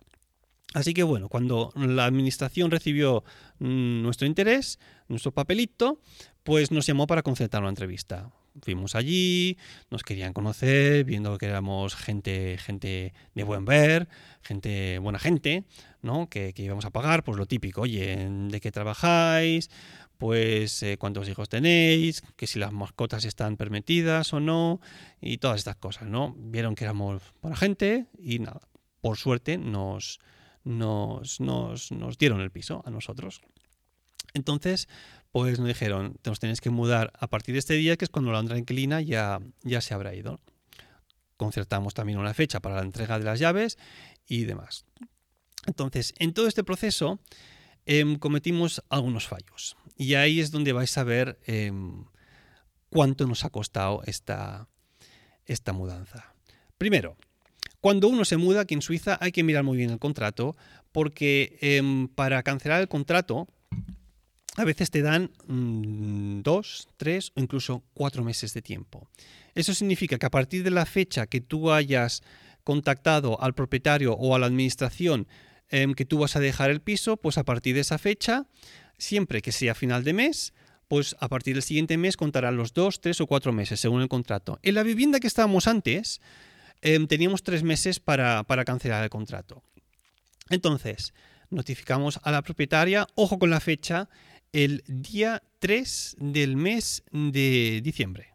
Así 0.75 0.93
que 0.93 1.03
bueno, 1.03 1.31
cuando 1.31 1.73
la 1.75 2.05
administración 2.05 2.71
recibió 2.71 3.25
mm, 3.61 4.03
nuestro 4.03 4.27
interés, 4.27 4.79
nuestro 5.09 5.33
papelito, 5.33 6.01
pues 6.43 6.71
nos 6.71 6.87
llamó 6.87 7.07
para 7.07 7.23
concertar 7.23 7.63
una 7.63 7.71
entrevista. 7.71 8.31
Fuimos 8.63 8.95
allí, 8.95 9.59
nos 9.91 10.03
querían 10.03 10.33
conocer, 10.33 11.05
viendo 11.05 11.37
que 11.37 11.47
éramos 11.47 11.95
gente, 11.95 12.57
gente 12.59 13.13
de 13.35 13.43
buen 13.43 13.65
ver, 13.65 14.09
gente, 14.43 14.99
buena 14.99 15.19
gente, 15.19 15.65
¿no? 16.03 16.29
Que, 16.31 16.55
íbamos 16.57 16.85
a 16.87 16.91
pagar, 16.91 17.23
pues 17.23 17.37
lo 17.37 17.47
típico, 17.47 17.83
oye, 17.83 18.29
¿de 18.31 18.61
qué 18.61 18.73
trabajáis? 18.73 19.71
Pues 20.17 20.83
eh, 20.83 20.97
cuántos 20.97 21.29
hijos 21.29 21.51
tenéis, 21.51 22.23
que 22.37 22.47
si 22.47 22.59
las 22.59 22.73
mascotas 22.73 23.27
están 23.27 23.59
permitidas 23.59 24.33
o 24.33 24.41
no, 24.41 24.81
y 25.21 25.37
todas 25.39 25.59
estas 25.59 25.77
cosas, 25.77 26.09
¿no? 26.09 26.35
Vieron 26.39 26.75
que 26.75 26.85
éramos 26.85 27.23
buena 27.43 27.57
gente 27.57 28.07
y 28.19 28.39
nada, 28.39 28.61
por 29.03 29.19
suerte 29.19 29.59
nos, 29.59 30.19
nos, 30.65 31.41
nos, 31.41 31.93
nos 31.93 32.17
dieron 32.17 32.41
el 32.41 32.51
piso 32.51 32.83
a 32.87 32.91
nosotros. 32.91 33.43
Entonces, 34.37 34.89
pues 35.33 35.59
nos 35.59 35.69
dijeron, 35.69 36.17
nos 36.25 36.39
tenéis 36.39 36.61
que 36.61 36.71
mudar 36.71 37.13
a 37.19 37.27
partir 37.27 37.55
de 37.55 37.59
este 37.59 37.75
día, 37.75 37.97
que 37.97 38.05
es 38.05 38.11
cuando 38.11 38.33
la 38.33 38.41
otra 38.41 38.59
inquilina 38.59 39.01
ya, 39.01 39.41
ya 39.63 39.81
se 39.81 39.95
habrá 39.95 40.15
ido. 40.15 40.41
Concertamos 41.37 41.95
también 41.95 42.19
una 42.19 42.35
fecha 42.35 42.61
para 42.61 42.77
la 42.77 42.83
entrega 42.83 43.19
de 43.19 43.25
las 43.25 43.39
llaves 43.39 43.79
y 44.27 44.45
demás. 44.45 44.85
Entonces, 45.67 46.15
en 46.19 46.33
todo 46.33 46.47
este 46.47 46.65
proceso 46.65 47.19
em, 47.87 48.17
cometimos 48.17 48.83
algunos 48.89 49.27
fallos. 49.27 49.77
Y 49.97 50.15
ahí 50.15 50.41
es 50.41 50.51
donde 50.51 50.73
vais 50.73 50.97
a 50.97 51.05
ver 51.05 51.39
em, 51.47 52.05
cuánto 52.91 53.27
nos 53.27 53.45
ha 53.45 53.51
costado 53.51 54.03
esta, 54.07 54.69
esta 55.47 55.73
mudanza. 55.73 56.35
Primero, 56.79 57.17
cuando 57.81 58.09
uno 58.09 58.25
se 58.25 58.37
muda 58.37 58.63
aquí 58.63 58.75
en 58.75 58.83
Suiza 58.83 59.19
hay 59.21 59.33
que 59.33 59.43
mirar 59.43 59.65
muy 59.65 59.77
bien 59.77 59.91
el 59.91 59.99
contrato 59.99 60.57
porque 60.93 61.59
em, 61.61 62.09
para 62.09 62.43
cancelar 62.43 62.81
el 62.81 62.89
contrato 62.89 63.49
a 64.57 64.65
veces 64.65 64.91
te 64.91 65.03
dan 65.03 65.31
mm, 65.47 66.41
dos, 66.41 66.89
tres 66.97 67.33
o 67.35 67.41
incluso 67.41 67.83
cuatro 67.95 68.25
meses 68.25 68.55
de 68.55 68.63
tiempo. 68.63 69.09
Eso 69.55 69.75
significa 69.75 70.19
que 70.19 70.27
a 70.27 70.31
partir 70.31 70.63
de 70.63 70.71
la 70.71 70.87
fecha 70.87 71.27
que 71.27 71.41
tú 71.41 71.73
hayas 71.73 72.23
contactado 72.65 73.41
al 73.41 73.55
propietario 73.55 74.15
o 74.15 74.35
a 74.35 74.39
la 74.39 74.47
administración 74.47 75.29
em, 75.69 75.95
que 75.95 76.05
tú 76.05 76.19
vas 76.19 76.37
a 76.37 76.41
dejar 76.41 76.71
el 76.71 76.81
piso, 76.81 77.17
pues 77.17 77.39
a 77.39 77.45
partir 77.45 77.75
de 77.75 77.83
esa 77.83 77.99
fecha, 77.99 78.47
siempre 78.99 79.43
que 79.43 79.53
sea 79.53 79.75
final 79.75 80.05
de 80.05 80.13
mes, 80.13 80.53
pues 80.89 81.17
a 81.21 81.29
partir 81.29 81.55
del 81.55 81.63
siguiente 81.63 81.97
mes 81.97 82.17
contarán 82.17 82.57
los 82.57 82.73
dos, 82.73 83.01
tres 83.01 83.21
o 83.21 83.27
cuatro 83.27 83.53
meses 83.53 83.81
según 83.81 84.03
el 84.03 84.09
contrato. 84.09 84.59
En 84.63 84.75
la 84.75 84.83
vivienda 84.83 85.21
que 85.21 85.27
estábamos 85.27 85.67
antes, 85.67 86.21
Em, 86.83 87.07
teníamos 87.07 87.43
tres 87.43 87.63
meses 87.63 88.01
para, 88.01 88.45
cancelar 88.65 89.03
el 89.03 89.11
contrato. 89.11 89.63
Entonces, 90.51 91.15
notificamos 91.51 92.21
a 92.23 92.31
la 92.31 92.43
propietaria, 92.43 93.07
ojo 93.15 93.39
con 93.39 93.51
la 93.51 93.61
fecha, 93.61 94.09
el 94.57 94.83
día 94.87 95.43
3 95.59 96.17
del 96.19 96.57
mes 96.57 97.05
de 97.13 97.83
diciembre. 97.85 98.33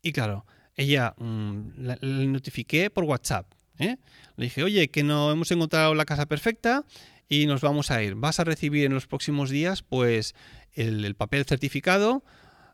Y 0.00 0.12
claro, 0.12 0.46
ella 0.76 1.14
mm, 1.18 1.60
le 1.76 2.26
notifiqué 2.26 2.88
por 2.88 3.04
WhatsApp. 3.04 3.52
¿eh? 3.78 3.98
Le 4.36 4.44
dije, 4.44 4.62
oye, 4.62 4.88
que 4.88 5.02
no 5.02 5.30
hemos 5.30 5.50
encontrado 5.50 5.94
la 5.94 6.06
casa 6.06 6.24
perfecta 6.24 6.86
y 7.28 7.44
nos 7.44 7.60
vamos 7.60 7.90
a 7.90 8.02
ir. 8.02 8.14
Vas 8.14 8.40
a 8.40 8.44
recibir 8.44 8.86
en 8.86 8.94
los 8.94 9.06
próximos 9.06 9.50
días, 9.50 9.82
pues, 9.82 10.34
el, 10.72 11.14
papel 11.14 11.44
certificado, 11.44 12.24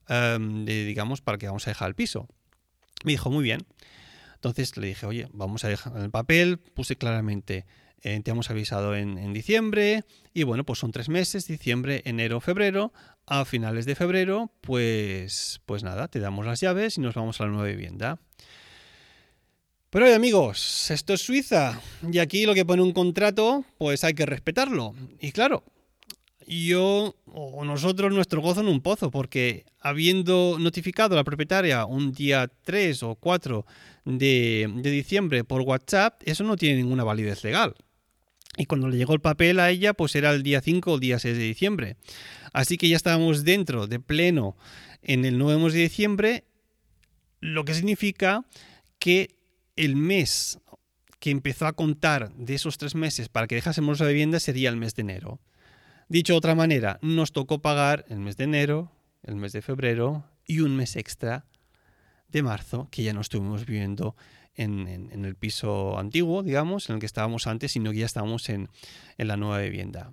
em, 0.08 0.64
digamos, 0.66 1.20
para 1.20 1.36
que 1.36 1.48
vamos 1.48 1.66
a 1.66 1.70
dejar 1.70 1.88
el 1.88 1.94
piso. 1.96 2.28
Me 3.04 3.10
dijo, 3.10 3.28
muy 3.28 3.42
bien. 3.42 3.66
Entonces 4.36 4.76
le 4.76 4.86
dije, 4.86 5.04
oye, 5.04 5.28
vamos 5.32 5.64
a 5.64 5.68
dejar 5.68 5.96
el 5.96 6.10
papel, 6.10 6.58
puse 6.58 6.94
claramente, 6.94 7.66
eh, 8.02 8.20
te 8.22 8.30
hemos 8.30 8.50
avisado 8.50 8.94
en, 8.96 9.32
diciembre, 9.32 10.04
y 10.34 10.44
bueno, 10.44 10.64
pues 10.64 10.78
son 10.78 10.92
tres 10.92 11.08
meses, 11.08 11.46
diciembre, 11.46 12.02
enero, 12.04 12.40
febrero. 12.40 12.92
A 13.30 13.44
finales 13.44 13.84
de 13.84 13.94
febrero, 13.94 14.50
pues, 14.62 15.60
pues 15.66 15.82
nada, 15.82 16.08
te 16.08 16.18
damos 16.18 16.46
las 16.46 16.60
llaves 16.60 16.96
y 16.96 17.02
nos 17.02 17.14
vamos 17.14 17.40
a 17.40 17.44
la 17.44 17.50
nueva 17.50 17.68
vivienda. 17.68 18.18
Pero 19.90 20.06
oye, 20.06 20.14
amigos, 20.14 20.90
esto 20.90 21.12
es 21.12 21.20
Suiza, 21.20 21.80
y 22.10 22.18
aquí 22.18 22.46
lo 22.46 22.54
que 22.54 22.64
pone 22.64 22.82
un 22.82 22.92
contrato, 22.92 23.64
pues 23.76 24.04
hay 24.04 24.14
que 24.14 24.24
respetarlo. 24.24 24.94
Y 25.20 25.32
claro, 25.32 25.62
yo 26.48 27.14
o 27.26 27.64
nosotros 27.64 28.12
nuestro 28.12 28.40
gozo 28.40 28.60
en 28.60 28.68
un 28.68 28.80
pozo, 28.80 29.10
porque 29.10 29.64
habiendo 29.80 30.56
notificado 30.58 31.14
a 31.14 31.16
la 31.16 31.24
propietaria 31.24 31.84
un 31.84 32.12
día 32.12 32.50
3 32.64 33.02
o 33.02 33.14
4 33.16 33.66
de, 34.04 34.70
diciembre 34.82 35.44
por 35.44 35.62
WhatsApp, 35.62 36.22
eso 36.24 36.44
no 36.44 36.56
tiene 36.56 36.76
ninguna 36.76 37.04
validez 37.04 37.44
legal. 37.44 37.74
Y 38.58 38.66
cuando 38.66 38.88
le 38.88 38.96
llegó 38.96 39.14
el 39.14 39.20
papel 39.20 39.60
a 39.60 39.70
ella, 39.70 39.94
pues 39.94 40.16
era 40.16 40.32
el 40.32 40.42
día 40.42 40.60
5 40.60 40.90
o 40.90 40.94
el 40.96 41.00
día 41.00 41.18
6 41.20 41.36
de 41.36 41.44
diciembre. 41.44 41.96
Así 42.52 42.76
que 42.76 42.88
ya 42.88 42.96
estábamos 42.96 43.44
dentro 43.44 43.86
de 43.86 44.00
pleno 44.00 44.56
en 45.00 45.24
el 45.24 45.38
9 45.38 45.70
de 45.70 45.78
diciembre, 45.78 46.44
lo 47.40 47.64
que 47.64 47.74
significa 47.74 48.44
que 48.98 49.36
el 49.76 49.94
mes 49.94 50.58
que 51.20 51.30
empezó 51.30 51.66
a 51.66 51.72
contar 51.72 52.32
de 52.34 52.54
esos 52.54 52.78
tres 52.78 52.96
meses 52.96 53.28
para 53.28 53.46
que 53.46 53.54
dejásemos 53.54 54.00
la 54.00 54.08
vivienda 54.08 54.40
sería 54.40 54.70
el 54.70 54.76
mes 54.76 54.94
de 54.96 55.02
enero. 55.02 55.40
Dicho 56.08 56.32
de 56.32 56.38
otra 56.38 56.56
manera, 56.56 56.98
nos 57.00 57.32
tocó 57.32 57.60
pagar 57.60 58.06
el 58.08 58.18
mes 58.18 58.36
de 58.36 58.44
enero, 58.44 58.90
el 59.22 59.36
mes 59.36 59.52
de 59.52 59.62
febrero 59.62 60.24
y 60.44 60.60
un 60.60 60.74
mes 60.74 60.96
extra 60.96 61.44
de 62.28 62.42
marzo, 62.42 62.88
que 62.90 63.04
ya 63.04 63.12
no 63.12 63.20
estuvimos 63.20 63.66
viviendo 63.66 64.16
en, 64.58 65.24
el 65.24 65.34
piso 65.34 65.98
antiguo, 65.98 66.42
digamos, 66.42 66.88
en 66.88 66.94
el 66.94 67.00
que 67.00 67.06
estábamos 67.06 67.46
antes, 67.46 67.72
sino 67.72 67.92
que 67.92 67.98
ya 67.98 68.06
estábamos 68.06 68.48
en, 68.48 68.68
la 69.16 69.36
nueva 69.36 69.58
vivienda. 69.58 70.12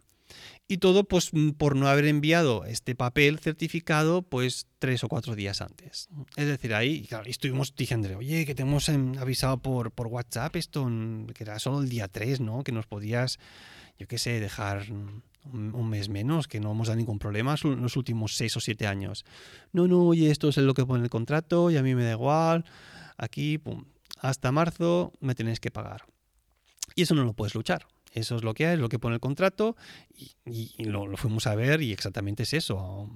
Y 0.67 0.77
todo 0.77 1.03
pues 1.03 1.31
por 1.57 1.75
no 1.75 1.87
haber 1.87 2.05
enviado 2.05 2.65
este 2.65 2.95
papel 2.95 3.37
certificado 3.37 4.23
pues 4.23 4.65
tres 4.79 5.03
o 5.03 5.07
cuatro 5.07 5.35
días 5.35 5.61
antes. 5.61 6.09
Es 6.35 6.47
decir, 6.47 6.73
ahí 6.73 7.07
estuvimos 7.25 7.75
diciendo, 7.75 8.09
oye, 8.17 8.45
que 8.45 8.55
te 8.55 8.63
hemos 8.63 8.89
em, 8.89 9.15
avisado 9.19 9.59
por, 9.59 9.91
por 9.91 10.07
WhatsApp 10.07 10.55
esto, 10.55 10.89
que 11.35 11.43
era 11.43 11.59
solo 11.59 11.81
el 11.81 11.89
día 11.89 12.07
3, 12.07 12.39
¿no? 12.39 12.63
Que 12.63 12.71
nos 12.71 12.87
podías, 12.87 13.37
yo 13.99 14.07
qué 14.07 14.17
sé, 14.17 14.39
dejar 14.39 14.87
un 15.53 15.89
mes 15.89 16.09
menos, 16.09 16.47
que 16.47 16.59
no 16.59 16.71
hemos 16.71 16.87
dado 16.87 16.97
ningún 16.97 17.19
problema 17.19 17.55
en 17.63 17.81
los 17.81 17.95
últimos 17.97 18.35
seis 18.35 18.55
o 18.57 18.59
siete 18.59 18.87
años. 18.87 19.25
No, 19.71 19.87
no, 19.87 20.07
oye, 20.07 20.31
esto 20.31 20.49
es 20.49 20.57
lo 20.57 20.73
que 20.73 20.85
pone 20.85 21.03
el 21.03 21.09
contrato 21.09 21.69
y 21.69 21.77
a 21.77 21.83
mí 21.83 21.95
me 21.95 22.03
da 22.03 22.11
igual. 22.11 22.65
Aquí, 23.17 23.57
pum, 23.57 23.85
hasta 24.17 24.51
marzo 24.51 25.13
me 25.19 25.35
tenéis 25.35 25.59
que 25.59 25.71
pagar. 25.71 26.05
Y 26.95 27.03
eso 27.03 27.15
no 27.15 27.23
lo 27.23 27.33
puedes 27.33 27.55
luchar. 27.55 27.87
Eso 28.15 28.37
es 28.37 28.43
lo 28.45 28.53
que 28.53 28.65
hay, 28.65 28.75
es 28.75 28.79
lo 28.79 28.87
que 28.87 28.97
pone 28.97 29.15
el 29.15 29.19
contrato 29.19 29.75
y, 30.45 30.71
lo, 30.85 31.17
fuimos 31.17 31.47
a 31.47 31.55
ver 31.55 31.81
y 31.81 31.91
exactamente 31.91 32.43
es 32.43 32.53
eso. 32.53 33.09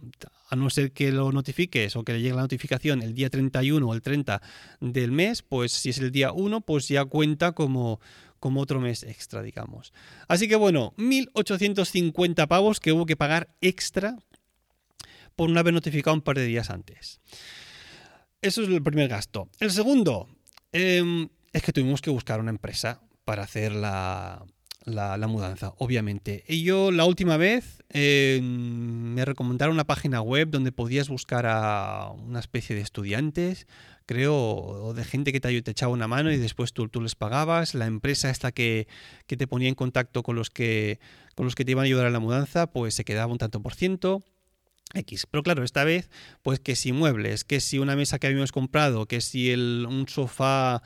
A 0.49 0.57
no 0.57 0.69
ser 0.69 0.91
que 0.91 1.13
lo 1.13 1.31
notifiques 1.31 1.95
o 1.95 2.03
que 2.03 2.11
le 2.11 2.21
llegue 2.21 2.35
la 2.35 2.41
notificación 2.41 3.01
el 3.01 3.13
día 3.13 3.29
31 3.29 3.87
o 3.87 3.93
el 3.93 4.01
30 4.01 4.41
del 4.81 5.13
mes, 5.13 5.41
pues 5.41 5.71
si 5.71 5.91
es 5.91 5.99
el 5.99 6.11
día 6.11 6.33
1, 6.33 6.59
pues 6.61 6.89
ya 6.89 7.05
cuenta 7.05 7.53
como, 7.53 8.01
como 8.41 8.59
otro 8.59 8.81
mes 8.81 9.03
extra, 9.03 9.41
digamos. 9.41 9.93
Así 10.27 10.49
que 10.49 10.57
bueno, 10.57 10.93
1.850 10.97 12.45
pavos 12.49 12.81
que 12.81 12.91
hubo 12.91 13.05
que 13.05 13.15
pagar 13.15 13.55
extra 13.61 14.17
por 15.37 15.49
no 15.49 15.61
haber 15.61 15.73
notificado 15.73 16.13
un 16.13 16.21
par 16.21 16.35
de 16.35 16.43
días 16.43 16.69
antes. 16.69 17.21
Eso 18.41 18.63
es 18.63 18.67
el 18.67 18.83
primer 18.83 19.07
gasto. 19.07 19.47
El 19.61 19.71
segundo 19.71 20.27
em, 20.71 21.29
es 21.53 21.63
que 21.63 21.73
tuvimos 21.73 22.01
que 22.01 22.09
buscar 22.09 22.39
una 22.39 22.51
empresa 22.51 23.01
para 23.25 23.43
hacer 23.43 23.71
la, 23.71 24.45
la, 24.85 25.27
mudanza, 25.27 25.73
obviamente. 25.77 26.43
Y 26.47 26.63
yo 26.63 26.91
la 26.91 27.05
última 27.05 27.37
vez 27.37 27.83
eh, 27.89 28.39
me 28.41 29.23
recomendaron 29.25 29.75
una 29.75 29.85
página 29.85 30.21
web 30.21 30.49
donde 30.49 30.71
podías 30.71 31.09
buscar 31.09 31.45
a 31.45 32.11
una 32.11 32.39
especie 32.39 32.75
de 32.75 32.81
estudiantes, 32.81 33.67
creo, 34.05 34.35
o 34.35 34.93
de 34.93 35.03
gente 35.03 35.31
que 35.31 35.39
te, 35.39 35.61
te 35.61 35.71
echaba 35.71 35.93
una 35.93 36.07
mano 36.07 36.31
y 36.31 36.37
después 36.37 36.73
tú, 36.73 36.87
tú 36.87 37.01
les 37.01 37.15
pagabas. 37.15 37.75
La 37.75 37.85
empresa 37.85 38.29
esta 38.29 38.51
que, 38.51 38.87
que, 39.27 39.37
te 39.37 39.47
ponía 39.47 39.69
en 39.69 39.75
contacto 39.75 40.23
con 40.23 40.35
los 40.35 40.49
que, 40.49 40.99
con 41.35 41.45
los 41.45 41.55
que 41.55 41.65
te 41.65 41.71
iban 41.71 41.83
a 41.83 41.85
ayudar 41.85 42.07
a 42.07 42.11
la 42.11 42.19
mudanza, 42.19 42.71
pues 42.71 42.93
se 42.93 43.05
quedaba 43.05 43.31
un 43.31 43.37
tanto 43.37 43.61
por 43.61 43.75
ciento. 43.75 44.23
X. 44.93 45.27
Pero 45.29 45.43
claro, 45.43 45.63
esta 45.63 45.83
vez, 45.83 46.09
pues 46.41 46.59
que 46.59 46.75
si 46.75 46.91
muebles, 46.91 47.43
que 47.43 47.59
si 47.59 47.79
una 47.79 47.95
mesa 47.95 48.19
que 48.19 48.27
habíamos 48.27 48.51
comprado, 48.51 49.05
que 49.05 49.21
si 49.21 49.51
el, 49.51 49.85
un 49.87 50.07
sofá 50.07 50.81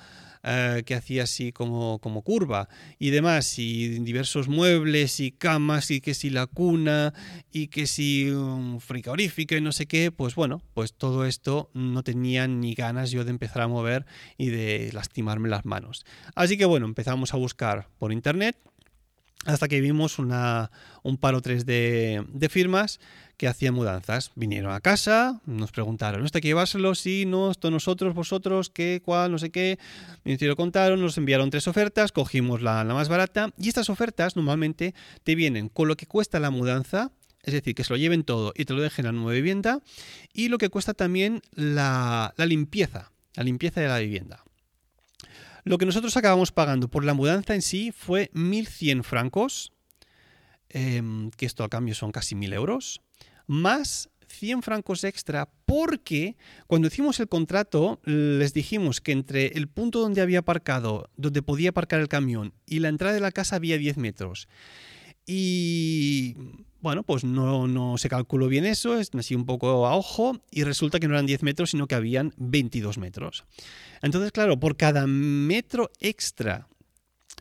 eh, 0.45 0.83
que 0.86 0.93
hacía 0.93 1.24
así 1.24 1.53
como, 1.53 2.00
como 2.00 2.22
curva 2.22 2.67
y 3.00 3.12
demás, 3.12 3.57
y 3.60 3.88
diversos 4.00 4.50
muebles 4.50 5.22
y 5.22 5.31
camas 5.31 5.89
y 5.89 6.01
que 6.01 6.13
si 6.13 6.29
la 6.29 6.48
cuna 6.48 7.13
y 7.50 7.67
que 7.67 7.88
si 7.88 8.29
un 8.29 8.81
frigorífico 8.81 9.55
y 9.55 9.62
no 9.62 9.72
sé 9.72 9.86
qué, 9.86 10.12
pues 10.12 10.36
bueno, 10.36 10.62
pues 10.74 10.93
todo 10.95 11.25
esto 11.25 11.69
no 11.74 12.03
tenía 12.03 12.45
ni 12.50 12.74
ganas 12.74 13.12
yo 13.12 13.24
de 13.24 13.31
empezar 13.31 13.62
a 13.62 13.69
mover 13.69 14.05
y 14.38 14.50
de 14.50 14.89
lastimarme 14.91 15.48
las 15.48 15.63
manos. 15.63 16.05
Así 16.36 16.57
que 16.57 16.65
bueno, 16.65 16.88
empezamos 16.88 17.33
a 17.33 17.38
buscar 17.38 17.88
por 17.98 18.12
internet 18.12 18.57
hasta 19.45 19.67
que 19.67 19.81
vimos 19.81 20.19
una, 20.19 20.71
un 21.03 21.17
paro 21.17 21.41
3 21.41 21.65
de, 21.65 22.25
de 22.29 22.50
firmas 22.50 23.00
que 23.38 23.47
hacían 23.47 23.73
mudanzas. 23.73 24.31
Vinieron 24.35 24.71
a 24.71 24.79
casa, 24.79 25.41
nos 25.45 25.71
preguntaron, 25.71 26.25
¿esto 26.25 26.38
hay 26.38 26.41
que 26.41 26.47
llevárselo? 26.50 26.95
Sí, 26.95 27.25
no, 27.25 27.51
esto 27.51 27.71
nosotros, 27.71 28.13
vosotros, 28.13 28.69
qué, 28.69 29.01
cuál, 29.03 29.31
no 29.31 29.38
sé 29.38 29.50
qué. 29.50 29.79
Lo 30.23 30.55
contaron, 30.55 31.01
nos 31.01 31.17
enviaron 31.17 31.50
tres 31.50 31.67
ofertas, 31.67 32.12
cogimos 32.12 32.62
la, 32.62 32.83
la 32.83 32.93
más 32.93 33.09
barata 33.09 33.51
y 33.57 33.67
estas 33.67 33.89
ofertas 33.89 34.35
normalmente 34.35 34.93
te 35.23 35.35
vienen 35.35 35.69
con 35.69 35.88
lo 35.88 35.97
que 35.97 36.05
cuesta 36.05 36.39
la 36.39 36.51
mudanza, 36.51 37.12
es 37.43 37.53
decir, 37.53 37.75
que 37.75 37.83
se 37.83 37.91
lo 37.91 37.97
lleven 37.97 38.23
todo 38.23 38.53
y 38.55 38.65
te 38.65 38.73
lo 38.73 38.81
dejen 38.81 39.07
a 39.07 39.12
nueva 39.12 39.33
vivienda, 39.33 39.81
y 40.33 40.47
lo 40.47 40.57
que 40.57 40.69
cuesta 40.69 40.93
también 40.93 41.41
la, 41.53 42.33
la 42.38 42.45
limpieza, 42.45 43.12
la 43.35 43.43
limpieza 43.43 43.81
de 43.81 43.88
la 43.88 44.00
vivienda. 44.00 44.43
Lo 45.63 45.77
que 45.77 45.86
nosotros 45.86 46.15
acabamos 46.17 46.51
pagando 46.51 46.89
por 46.89 47.05
la 47.05 47.13
mudanza 47.13 47.55
en 47.55 47.62
sí 47.62 47.91
fue 47.91 48.29
1.100 48.34 49.03
francos, 49.03 49.72
em, 50.70 51.32
que 51.32 51.46
esto 51.46 51.63
a 51.63 51.70
cambio 51.70 51.96
son 51.96 52.12
casi 52.12 52.36
1.000 52.36 52.53
euros 52.53 53.01
más 53.48 54.10
100 54.27 54.63
francos 54.63 55.03
extra 55.03 55.50
porque 55.65 56.36
cuando 56.67 56.88
hicimos 56.88 57.20
el 57.20 57.27
contrato 57.27 58.00
les 58.05 58.53
dijimos 58.53 59.01
que 59.01 59.12
entre 59.12 59.48
el 59.48 59.67
punto 59.67 60.00
donde 60.00 60.22
había 60.22 60.39
aparcado, 60.39 61.10
donde 61.17 61.41
podía 61.41 61.70
aparcar 61.70 62.00
el 62.00 62.08
camión 62.08 62.53
y 62.65 62.79
la 62.79 62.89
entrada 62.89 63.13
de 63.13 63.20
la 63.20 63.32
casa 63.32 63.58
había 63.58 63.77
10 63.77 63.98
metros. 63.98 64.48
Y 65.25 66.36
bueno, 66.82 67.03
pues 67.03 67.24
no, 67.24 67.67
no 67.67 67.98
se 67.98 68.10
calculó 68.10 68.48
bien 68.48 68.65
eso, 68.65 69.00
es 69.00 69.12
así 69.13 69.36
un 69.36 69.46
poco 69.46 69.88
a 69.88 69.96
ojo, 69.96 70.41
y 70.51 70.63
resulta 70.63 71.00
que 71.00 71.08
no 71.08 71.13
eran 71.13 71.25
10 71.25 71.43
metros, 71.43 71.70
sino 71.70 71.88
que 71.88 71.96
habían 71.96 72.34
22 72.38 72.98
metros. 72.98 73.46
Entonces, 74.03 74.31
claro, 74.31 74.60
por 74.60 74.77
cada 74.77 75.07
metro 75.07 75.89
extra 76.00 76.67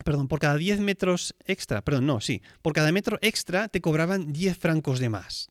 perdón, 0.03 0.27
por 0.27 0.39
cada 0.39 0.57
10 0.57 0.79
metros 0.79 1.35
extra, 1.45 1.83
perdón, 1.83 2.07
no, 2.07 2.19
sí, 2.19 2.41
por 2.61 2.73
cada 2.73 2.91
metro 2.91 3.19
extra 3.21 3.67
te 3.67 3.81
cobraban 3.81 4.33
10 4.33 4.57
francos 4.57 4.99
de 4.99 5.09
más. 5.09 5.49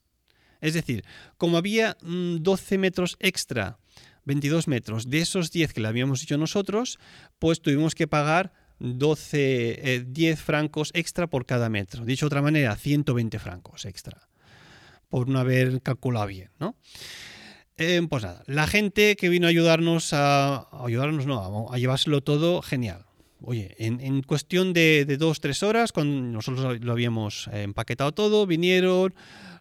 Es 0.60 0.74
decir, 0.74 1.04
como 1.36 1.56
había 1.56 1.96
12 2.00 2.78
mm, 2.78 2.80
metros 2.80 3.16
extra, 3.20 3.78
22 4.24 4.68
metros, 4.68 5.10
de 5.10 5.20
esos 5.20 5.50
10 5.50 5.72
que 5.72 5.80
le 5.80 5.88
habíamos 5.88 6.20
dicho 6.20 6.38
nosotros, 6.38 6.98
pues 7.38 7.60
tuvimos 7.60 7.94
que 7.94 8.06
pagar 8.06 8.52
12, 8.78 10.04
10 10.06 10.38
eh, 10.38 10.42
francos 10.42 10.90
extra 10.94 11.28
por 11.28 11.46
cada 11.46 11.68
metro. 11.68 12.04
Dicho 12.04 12.26
de 12.26 12.28
otra 12.28 12.42
manera, 12.42 12.74
120 12.76 13.38
francos 13.38 13.84
extra. 13.84 14.28
Por 15.08 15.28
no 15.28 15.38
haber 15.38 15.82
calculado 15.82 16.26
bien, 16.26 16.50
¿no? 16.58 16.76
Eh, 17.82 18.00
pues 18.08 18.22
nada, 18.22 18.42
la 18.46 18.66
gente 18.66 19.16
que 19.16 19.28
vino 19.28 19.46
a 19.46 19.50
ayudarnos 19.50 20.12
a, 20.12 20.68
ayudarnos, 20.84 21.26
no, 21.26 21.68
a, 21.70 21.78
llevárselo 21.78 22.20
todo, 22.20 22.62
genial. 22.62 23.06
Oye, 23.44 23.74
en, 23.78 24.22
cuestión 24.22 24.72
de, 24.72 25.04
de, 25.04 25.16
dos, 25.16 25.40
tres 25.40 25.64
horas, 25.64 25.90
cuando 25.90 26.22
nosotros 26.22 26.80
lo 26.80 26.92
habíamos 26.92 27.50
empaquetado 27.52 28.12
todo, 28.12 28.46
vinieron, 28.46 29.14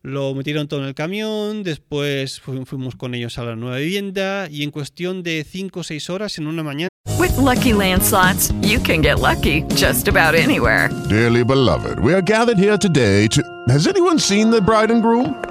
lo 0.04 0.36
metieron 0.36 0.68
todo 0.68 0.82
en 0.82 0.88
el 0.88 0.94
camión, 0.94 1.64
después 1.64 2.40
fuimos 2.42 2.96
con 2.96 3.16
ellos 3.16 3.40
a 3.40 3.44
la 3.44 3.56
nueva 3.56 3.78
vivienda 3.78 4.48
y 4.52 4.62
en 4.62 4.70
cuestión 4.70 5.24
de 5.24 5.44
5 5.44 5.80
o 5.80 5.84
6 5.84 6.10
horas 6.12 6.38
en 6.38 6.46
una 6.46 6.62
mañana. 6.62 6.90
With 7.18 7.36
lucky 7.38 7.74
landslots, 7.74 8.54
you 8.62 8.80
can 8.80 9.02
get 9.02 9.20
lucky 9.20 9.64
just 9.76 10.08
about 10.08 10.36
anywhere. 10.36 10.90
Dearly 11.10 11.44
beloved, 11.44 12.00
we 12.00 12.14
are 12.14 12.22
gathered 12.22 12.60
here 12.60 12.78
today 12.78 13.28
to. 13.30 13.42
Has 13.68 13.88
anyone 13.88 14.20
seen 14.20 14.52
the 14.52 14.62
bride 14.62 14.92
and 14.92 15.02
groom? 15.02 15.51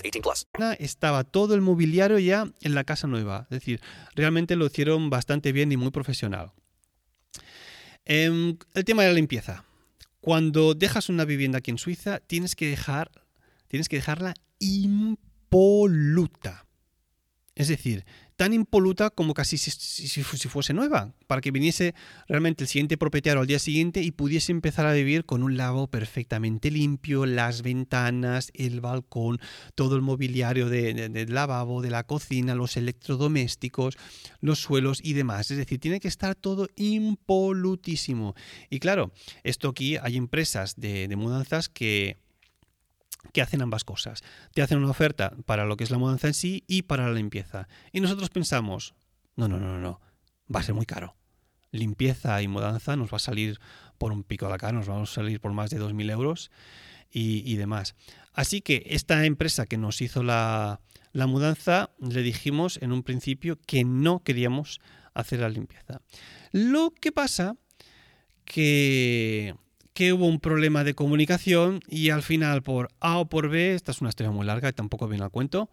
18 0.01 0.21
plus. 0.21 0.47
Estaba 0.79 1.23
todo 1.23 1.55
el 1.55 1.61
mobiliario 1.61 2.19
ya 2.19 2.51
en 2.61 2.75
la 2.75 2.83
casa 2.83 3.07
nueva. 3.07 3.47
Es 3.49 3.59
decir, 3.59 3.81
realmente 4.15 4.55
lo 4.55 4.65
hicieron 4.65 5.09
bastante 5.09 5.51
bien 5.51 5.71
y 5.71 5.77
muy 5.77 5.91
profesional. 5.91 6.51
Eh, 8.05 8.55
el 8.73 8.85
tema 8.85 9.03
de 9.03 9.09
la 9.09 9.15
limpieza. 9.15 9.65
Cuando 10.19 10.75
dejas 10.75 11.09
una 11.09 11.25
vivienda 11.25 11.59
aquí 11.59 11.71
en 11.71 11.77
Suiza, 11.77 12.19
tienes 12.19 12.55
que 12.55 12.67
dejar, 12.67 13.11
tienes 13.67 13.89
que 13.89 13.95
dejarla 13.95 14.33
impoluta. 14.59 16.67
Es 17.55 17.67
decir, 17.67 18.05
tan 18.41 18.53
impoluta 18.53 19.11
como 19.11 19.35
casi 19.35 19.55
si, 19.59 20.23
fuese 20.23 20.73
nueva, 20.73 21.13
para 21.27 21.41
que 21.41 21.51
viniese 21.51 21.93
realmente 22.27 22.63
el 22.63 22.67
siguiente 22.67 22.97
propietario 22.97 23.39
al 23.39 23.45
día 23.45 23.59
siguiente 23.59 24.01
y 24.01 24.09
pudiese 24.09 24.51
empezar 24.51 24.87
a 24.87 24.93
vivir 24.93 25.25
con 25.25 25.43
un 25.43 25.57
lavabo 25.57 25.85
perfectamente 25.85 26.71
limpio, 26.71 27.27
las 27.27 27.61
ventanas, 27.61 28.49
el 28.55 28.81
balcón, 28.81 29.39
todo 29.75 29.95
el 29.95 30.01
mobiliario 30.01 30.69
del 30.69 31.13
de, 31.13 31.27
lavabo, 31.27 31.83
de 31.83 31.91
la 31.91 32.03
cocina, 32.03 32.55
los 32.55 32.77
electrodomésticos, 32.77 33.95
los 34.39 34.57
suelos 34.57 35.01
y 35.03 35.13
demás. 35.13 35.51
Es 35.51 35.57
decir, 35.57 35.79
tiene 35.79 35.99
que 35.99 36.07
estar 36.07 36.33
todo 36.33 36.67
impolutísimo. 36.77 38.33
Y 38.71 38.79
claro, 38.79 39.11
esto 39.43 39.69
aquí 39.69 39.97
hay 39.97 40.17
empresas 40.17 40.73
de 40.77 41.15
mudanzas 41.15 41.69
que 41.69 42.17
que 43.33 43.41
hacen 43.41 43.61
ambas 43.61 43.83
cosas. 43.83 44.23
Te 44.53 44.61
hacen 44.61 44.77
una 44.77 44.89
oferta 44.89 45.33
para 45.45 45.65
lo 45.65 45.77
que 45.77 45.83
es 45.83 45.91
la 45.91 45.97
mudanza 45.97 46.27
en 46.27 46.33
sí 46.33 46.63
y 46.67 46.83
para 46.83 47.07
la 47.07 47.13
limpieza. 47.13 47.67
Y 47.91 48.01
nosotros 48.01 48.29
pensamos, 48.29 48.93
no, 49.35 49.47
no, 49.47 49.59
no, 49.59 49.79
no, 49.79 50.01
va 50.53 50.59
a 50.59 50.63
ser 50.63 50.75
muy 50.75 50.85
caro. 50.85 51.15
Limpieza 51.71 52.41
y 52.41 52.47
mudanza 52.47 52.95
nos 52.95 53.11
va 53.11 53.17
a 53.17 53.19
salir 53.19 53.59
por 53.97 54.11
un 54.11 54.23
pico 54.23 54.45
de 54.45 54.51
la 54.51 54.57
cara, 54.57 54.73
nos 54.73 54.87
vamos 54.87 55.11
a 55.11 55.15
salir 55.15 55.39
por 55.39 55.53
más 55.53 55.69
de 55.69 55.79
2.000 55.79 56.11
euros 56.11 56.51
y, 57.13 57.55
demás. 57.55 57.95
Así 58.33 58.61
que 58.61 58.83
esta 58.87 59.25
empresa 59.25 59.65
que 59.65 59.77
nos 59.77 60.01
hizo 60.01 60.23
la, 60.23 60.81
la 61.11 61.27
mudanza, 61.27 61.91
le 61.99 62.21
dijimos 62.21 62.79
en 62.81 62.91
un 62.91 63.03
principio 63.03 63.59
que 63.65 63.83
no 63.83 64.23
queríamos 64.23 64.79
hacer 65.13 65.41
la 65.41 65.49
limpieza. 65.49 66.01
Lo 66.51 66.91
que 66.91 67.11
pasa 67.11 67.55
que 68.45 69.55
que 69.93 70.13
hubo 70.13 70.25
un 70.25 70.39
problema 70.39 70.83
de 70.83 70.93
comunicación 70.93 71.81
y 71.87 72.09
al 72.09 72.23
final 72.23 72.61
por 72.63 72.89
A 72.99 73.17
o 73.17 73.29
por 73.29 73.49
B, 73.49 73.75
esta 73.75 73.91
es 73.91 74.01
una 74.01 74.09
historia 74.09 74.31
muy 74.31 74.45
larga 74.45 74.69
y 74.69 74.73
tampoco 74.73 75.07
viene 75.07 75.23
al 75.23 75.31
cuento, 75.31 75.69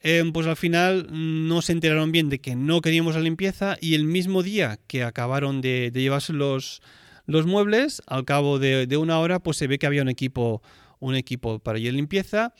em, 0.00 0.32
pues 0.32 0.46
al 0.46 0.56
final 0.56 1.06
no 1.10 1.62
se 1.62 1.72
enteraron 1.72 2.12
bien 2.12 2.28
de 2.28 2.40
que 2.40 2.56
no 2.56 2.80
queríamos 2.80 3.14
la 3.14 3.20
limpieza 3.20 3.76
y 3.80 3.94
el 3.94 4.04
mismo 4.04 4.42
día 4.42 4.78
que 4.86 5.04
acabaron 5.04 5.60
de, 5.60 5.90
llevarse 5.94 6.32
los, 6.32 6.82
los, 7.26 7.46
muebles, 7.46 8.02
al 8.06 8.24
cabo 8.24 8.58
de, 8.58 8.96
una 8.96 9.18
hora, 9.18 9.38
pues 9.38 9.56
se 9.56 9.66
ve 9.66 9.78
que 9.78 9.86
había 9.86 10.02
un 10.02 10.08
equipo, 10.08 10.62
un 10.98 11.14
equipo 11.14 11.60
para 11.60 11.78
ir 11.78 11.94
limpieza 11.94 12.54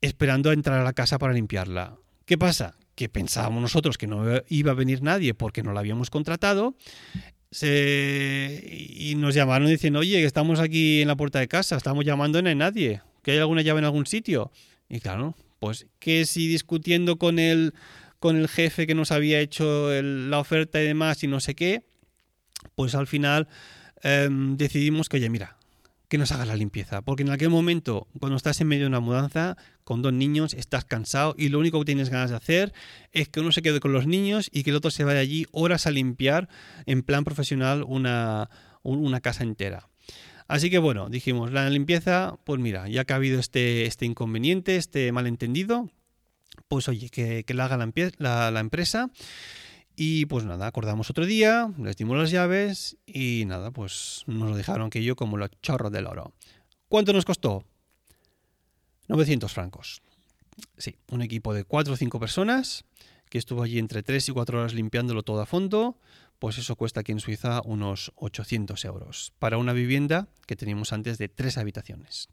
esperando 0.00 0.50
a 0.50 0.54
entrar 0.54 0.80
a 0.80 0.84
la 0.84 0.92
casa 0.92 1.18
para 1.18 1.32
limpiarla. 1.32 1.96
¿Qué 2.24 2.38
pasa? 2.38 2.76
que 2.96 3.10
pensábamos 3.10 3.60
nosotros 3.60 3.98
que 3.98 4.06
no 4.06 4.24
iba 4.48 4.72
a 4.72 4.74
venir 4.74 5.02
nadie 5.02 5.34
porque 5.34 5.62
no 5.62 5.72
la 5.72 5.80
habíamos 5.80 6.08
contratado, 6.08 6.74
y 7.50 9.14
nos 9.16 9.34
llamaron 9.34 9.68
diciendo, 9.68 10.00
oye, 10.00 10.18
que 10.18 10.24
estamos 10.24 10.60
aquí 10.60 11.02
en 11.02 11.08
la 11.08 11.16
puerta 11.16 11.38
de 11.38 11.48
casa, 11.48 11.76
estamos 11.76 12.04
llamando 12.04 12.38
y 12.38 12.54
nadie, 12.54 13.02
que 13.22 13.32
hay 13.32 13.38
alguna 13.38 13.62
llave 13.62 13.78
en 13.80 13.84
algún 13.84 14.06
sitio. 14.06 14.50
Y 14.88 15.00
claro, 15.00 15.34
pues 15.58 15.86
que 15.98 16.26
si 16.26 16.46
discutiendo 16.48 17.16
con 17.16 17.38
el, 17.38 17.74
con 18.18 18.36
el 18.36 18.48
jefe 18.48 18.86
que 18.86 18.94
nos 18.94 19.12
había 19.12 19.40
hecho 19.40 19.90
la 20.02 20.38
oferta 20.38 20.80
y 20.82 20.86
demás 20.86 21.22
y 21.22 21.26
no 21.26 21.40
sé 21.40 21.54
qué, 21.54 21.82
pues 22.74 22.94
al 22.94 23.06
final 23.06 23.48
em, 24.02 24.56
decidimos 24.56 25.08
que, 25.08 25.16
oye, 25.16 25.30
mira, 25.30 25.55
que 26.08 26.18
nos 26.18 26.32
hagas 26.32 26.48
la 26.48 26.56
limpieza. 26.56 27.02
Porque 27.02 27.22
en 27.22 27.30
aquel 27.30 27.50
momento, 27.50 28.06
cuando 28.18 28.36
estás 28.36 28.60
en 28.60 28.68
medio 28.68 28.84
de 28.84 28.88
una 28.88 29.00
mudanza, 29.00 29.56
con 29.84 30.02
dos 30.02 30.12
niños, 30.12 30.54
estás 30.54 30.84
cansado 30.84 31.34
y 31.36 31.48
lo 31.48 31.58
único 31.58 31.78
que 31.80 31.86
tienes 31.86 32.10
ganas 32.10 32.30
de 32.30 32.36
hacer 32.36 32.72
es 33.12 33.28
que 33.28 33.40
uno 33.40 33.52
se 33.52 33.62
quede 33.62 33.80
con 33.80 33.92
los 33.92 34.06
niños 34.06 34.48
y 34.52 34.62
que 34.62 34.70
el 34.70 34.76
otro 34.76 34.90
se 34.90 35.04
vaya 35.04 35.20
allí 35.20 35.46
horas 35.52 35.86
a 35.86 35.90
limpiar 35.90 36.48
en 36.86 37.02
plan 37.02 37.24
profesional 37.24 37.84
una, 37.86 38.50
una 38.82 39.20
casa 39.20 39.44
entera. 39.44 39.88
Así 40.48 40.70
que 40.70 40.78
bueno, 40.78 41.08
dijimos, 41.08 41.52
la 41.52 41.68
limpieza, 41.70 42.38
pues 42.44 42.60
mira, 42.60 42.88
ya 42.88 43.04
que 43.04 43.12
ha 43.12 43.16
habido 43.16 43.40
este, 43.40 43.86
este 43.86 44.06
inconveniente, 44.06 44.76
este 44.76 45.10
malentendido, 45.10 45.90
pues 46.68 46.88
oye, 46.88 47.08
que, 47.10 47.44
que 47.44 47.54
la 47.54 47.64
haga 47.64 47.76
la, 48.18 48.50
la 48.50 48.60
empresa. 48.60 49.10
Y 49.96 50.26
pues 50.26 50.44
nada, 50.44 50.66
acordamos 50.66 51.08
otro 51.08 51.24
día, 51.24 51.72
les 51.78 51.96
dimos 51.96 52.18
las 52.18 52.30
llaves 52.30 52.98
y 53.06 53.44
nada, 53.46 53.70
pues 53.70 54.24
nos 54.26 54.50
lo 54.50 54.56
dejaron 54.56 54.90
que 54.90 55.02
yo 55.02 55.16
como 55.16 55.38
los 55.38 55.50
chorros 55.62 55.90
del 55.90 56.06
oro. 56.06 56.34
¿Cuánto 56.88 57.14
nos 57.14 57.24
costó? 57.24 57.64
900 59.08 59.50
francos. 59.50 60.02
Sí, 60.76 60.96
un 61.10 61.22
equipo 61.22 61.54
de 61.54 61.64
4 61.64 61.94
o 61.94 61.96
5 61.96 62.20
personas 62.20 62.84
que 63.30 63.38
estuvo 63.38 63.62
allí 63.62 63.78
entre 63.78 64.02
3 64.02 64.28
y 64.28 64.32
4 64.32 64.60
horas 64.60 64.74
limpiándolo 64.74 65.22
todo 65.22 65.40
a 65.40 65.46
fondo, 65.46 65.98
pues 66.38 66.58
eso 66.58 66.76
cuesta 66.76 67.00
aquí 67.00 67.12
en 67.12 67.20
Suiza 67.20 67.62
unos 67.64 68.12
800 68.16 68.84
euros 68.84 69.32
para 69.38 69.56
una 69.56 69.72
vivienda 69.72 70.28
que 70.46 70.56
teníamos 70.56 70.92
antes 70.92 71.16
de 71.16 71.28
3 71.28 71.56
habitaciones. 71.56 72.28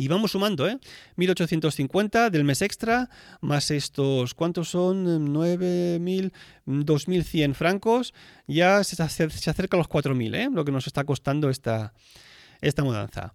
Y 0.00 0.08
vamos 0.08 0.30
sumando, 0.30 0.66
¿eh? 0.66 0.78
1850 1.16 2.30
del 2.30 2.42
mes 2.42 2.62
extra, 2.62 3.10
más 3.42 3.70
estos, 3.70 4.32
¿cuántos 4.32 4.70
son? 4.70 5.04
9.000, 5.30 6.32
2.100 6.64 7.52
francos, 7.52 8.14
ya 8.46 8.82
se, 8.82 9.02
acerca 9.02 9.76
a 9.76 9.78
los 9.78 9.90
4.000, 9.90 10.34
¿eh? 10.34 10.48
Lo 10.50 10.64
que 10.64 10.72
nos 10.72 10.86
está 10.86 11.04
costando 11.04 11.50
esta, 11.50 11.92
esta 12.62 12.82
mudanza. 12.82 13.34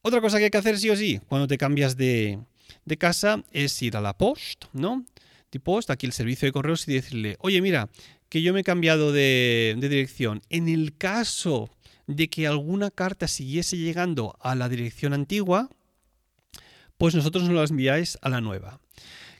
Otra 0.00 0.20
cosa 0.20 0.38
que 0.38 0.44
hay 0.46 0.50
que 0.50 0.58
hacer 0.58 0.76
sí 0.76 0.90
o 0.90 0.96
sí 0.96 1.20
cuando 1.28 1.46
te 1.46 1.56
cambias 1.56 1.96
de, 1.96 2.40
de 2.84 2.98
casa 2.98 3.44
es 3.52 3.80
ir 3.80 3.96
a 3.96 4.00
la 4.00 4.18
post, 4.18 4.64
¿no? 4.72 5.04
De 5.52 5.60
post, 5.60 5.88
aquí 5.88 6.06
el 6.06 6.12
servicio 6.12 6.48
de 6.48 6.52
correos 6.52 6.88
y 6.88 6.94
decirle, 6.94 7.36
oye, 7.38 7.62
mira, 7.62 7.88
que 8.28 8.42
yo 8.42 8.52
me 8.52 8.62
he 8.62 8.64
cambiado 8.64 9.12
de, 9.12 9.76
de 9.78 9.88
dirección. 9.88 10.42
En 10.50 10.68
el 10.68 10.96
caso 10.96 11.70
de 12.08 12.26
que 12.26 12.48
alguna 12.48 12.90
carta 12.90 13.28
siguiese 13.28 13.76
llegando 13.76 14.36
a 14.40 14.56
la 14.56 14.68
dirección 14.68 15.12
antigua, 15.12 15.70
pues 17.02 17.16
nosotros 17.16 17.42
nos 17.48 17.54
las 17.54 17.72
enviáis 17.72 18.16
a 18.22 18.28
la 18.28 18.40
nueva. 18.40 18.78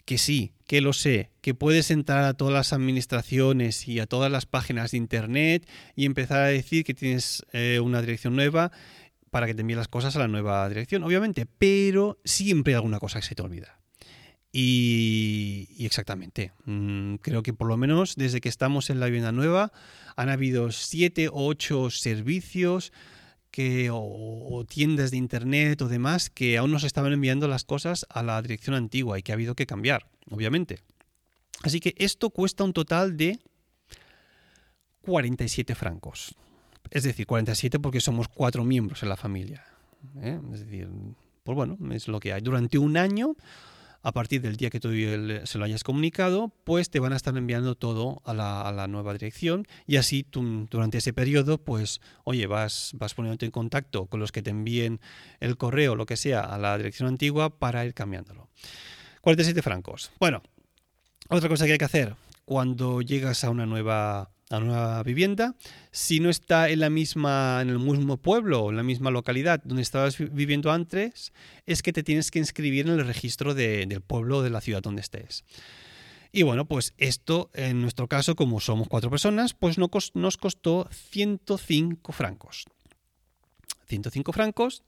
Que 0.04 0.18
sí, 0.18 0.50
que 0.66 0.80
lo 0.80 0.92
sé, 0.92 1.30
que 1.42 1.54
puedes 1.54 1.92
entrar 1.92 2.24
a 2.24 2.34
todas 2.34 2.52
las 2.52 2.72
administraciones 2.72 3.86
y 3.86 4.00
a 4.00 4.06
todas 4.06 4.32
las 4.32 4.46
páginas 4.46 4.90
de 4.90 4.96
internet 4.96 5.68
y 5.94 6.04
empezar 6.04 6.40
a 6.40 6.46
decir 6.46 6.82
que 6.82 6.92
tienes 6.92 7.46
eh, 7.52 7.78
una 7.78 8.00
dirección 8.00 8.34
nueva 8.34 8.72
para 9.30 9.46
que 9.46 9.54
te 9.54 9.60
envíen 9.60 9.78
las 9.78 9.86
cosas 9.86 10.16
a 10.16 10.18
la 10.18 10.26
nueva 10.26 10.68
dirección, 10.68 11.04
obviamente, 11.04 11.46
pero 11.46 12.18
siempre 12.24 12.72
hay 12.72 12.78
alguna 12.78 12.98
cosa 12.98 13.20
que 13.20 13.26
se 13.26 13.36
te 13.36 13.42
olvida. 13.42 13.78
Y, 14.50 15.68
exactamente, 15.78 16.50
mm, 16.64 17.14
creo 17.22 17.44
que 17.44 17.52
por 17.52 17.68
lo 17.68 17.76
menos 17.76 18.16
desde 18.16 18.40
que 18.40 18.48
estamos 18.48 18.90
en 18.90 18.98
la 18.98 19.06
vivienda 19.06 19.30
nueva 19.30 19.72
han 20.16 20.30
habido 20.30 20.72
siete 20.72 21.28
o 21.28 21.46
ocho 21.46 21.90
servicios 21.90 22.92
que, 23.52 23.90
o, 23.92 24.64
tiendas 24.68 25.10
de 25.12 25.18
internet 25.18 25.80
o 25.82 25.88
demás 25.88 26.30
que 26.30 26.56
aún 26.58 26.72
nos 26.72 26.82
estaban 26.82 27.12
enviando 27.12 27.46
las 27.46 27.64
cosas 27.64 28.06
a 28.08 28.22
la 28.22 28.40
dirección 28.42 28.74
antigua 28.74 29.18
y 29.18 29.22
que 29.22 29.30
ha 29.30 29.34
habido 29.34 29.54
que 29.54 29.66
cambiar, 29.66 30.08
obviamente. 30.30 30.80
Así 31.62 31.78
que 31.78 31.94
esto 31.98 32.30
cuesta 32.30 32.64
un 32.64 32.72
total 32.72 33.16
de 33.16 33.38
47 35.02 35.74
francos. 35.74 36.34
Es 36.90 37.04
decir, 37.04 37.26
47 37.26 37.78
porque 37.78 38.00
somos 38.00 38.26
cuatro 38.28 38.64
miembros 38.64 39.02
en 39.02 39.10
la 39.10 39.16
familia. 39.16 39.64
¿eh? 40.20 40.40
Es 40.52 40.60
decir, 40.60 40.88
pues 41.44 41.54
bueno, 41.54 41.76
es 41.92 42.08
lo 42.08 42.18
que 42.18 42.32
hay. 42.32 42.40
Durante 42.40 42.78
un 42.78 42.96
año 42.96 43.36
a 44.02 44.12
partir 44.12 44.42
del 44.42 44.56
día 44.56 44.70
que 44.70 44.80
tú 44.80 44.90
se 45.44 45.58
lo 45.58 45.64
hayas 45.64 45.84
comunicado, 45.84 46.52
pues 46.64 46.90
te 46.90 47.00
van 47.00 47.12
a 47.12 47.16
estar 47.16 47.36
enviando 47.36 47.76
todo 47.76 48.20
a 48.24 48.34
la, 48.34 48.86
nueva 48.88 49.12
dirección 49.12 49.66
y 49.86 49.96
así 49.96 50.26
durante 50.32 50.98
ese 50.98 51.12
periodo, 51.12 51.58
pues, 51.58 52.00
oye, 52.24 52.46
vas, 52.46 52.92
vas 52.94 53.14
poniéndote 53.14 53.46
en 53.46 53.52
contacto 53.52 54.06
con 54.06 54.20
los 54.20 54.32
que 54.32 54.42
te 54.42 54.50
envíen 54.50 55.00
el 55.40 55.56
correo, 55.56 55.94
lo 55.94 56.06
que 56.06 56.16
sea, 56.16 56.40
a 56.40 56.58
la 56.58 56.76
dirección 56.76 57.08
antigua 57.08 57.58
para 57.58 57.84
ir 57.84 57.94
cambiándolo. 57.94 58.48
47 59.20 59.62
francos. 59.62 60.10
Bueno, 60.18 60.42
otra 61.28 61.48
cosa 61.48 61.66
que 61.66 61.72
hay 61.72 61.78
que 61.78 61.84
hacer 61.84 62.16
cuando 62.44 63.00
llegas 63.02 63.44
a 63.44 63.50
una 63.50 63.66
nueva 63.66 64.30
a 64.52 64.58
una 64.58 65.02
vivienda, 65.02 65.56
si 65.90 66.20
no 66.20 66.28
está 66.28 66.68
en 66.68 66.80
la 66.80 66.90
misma, 66.90 67.60
en 67.62 67.70
el 67.70 67.78
mismo 67.78 68.18
pueblo 68.18 68.64
o 68.64 68.70
en 68.70 68.76
la 68.76 68.82
misma 68.82 69.10
localidad 69.10 69.62
donde 69.64 69.82
estabas 69.82 70.18
viviendo 70.18 70.70
antes, 70.70 71.32
es 71.66 71.82
que 71.82 71.92
te 71.92 72.02
tienes 72.02 72.30
que 72.30 72.38
inscribir 72.38 72.86
en 72.86 72.98
el 72.98 73.06
registro 73.06 73.54
del 73.54 74.00
pueblo 74.02 74.38
o 74.38 74.42
de 74.42 74.50
la 74.50 74.60
ciudad 74.60 74.82
donde 74.82 75.00
estés. 75.00 75.44
Y 76.32 76.42
bueno, 76.42 76.66
pues 76.66 76.94
esto 76.98 77.50
en 77.54 77.80
nuestro 77.80 78.08
caso, 78.08 78.34
como 78.34 78.60
somos 78.60 78.88
cuatro 78.88 79.10
personas, 79.10 79.54
pues 79.54 79.76
nos 79.78 80.36
costó 80.36 80.88
105 80.90 82.12
francos. 82.12 82.66
105 83.92 84.32
francos 84.32 84.82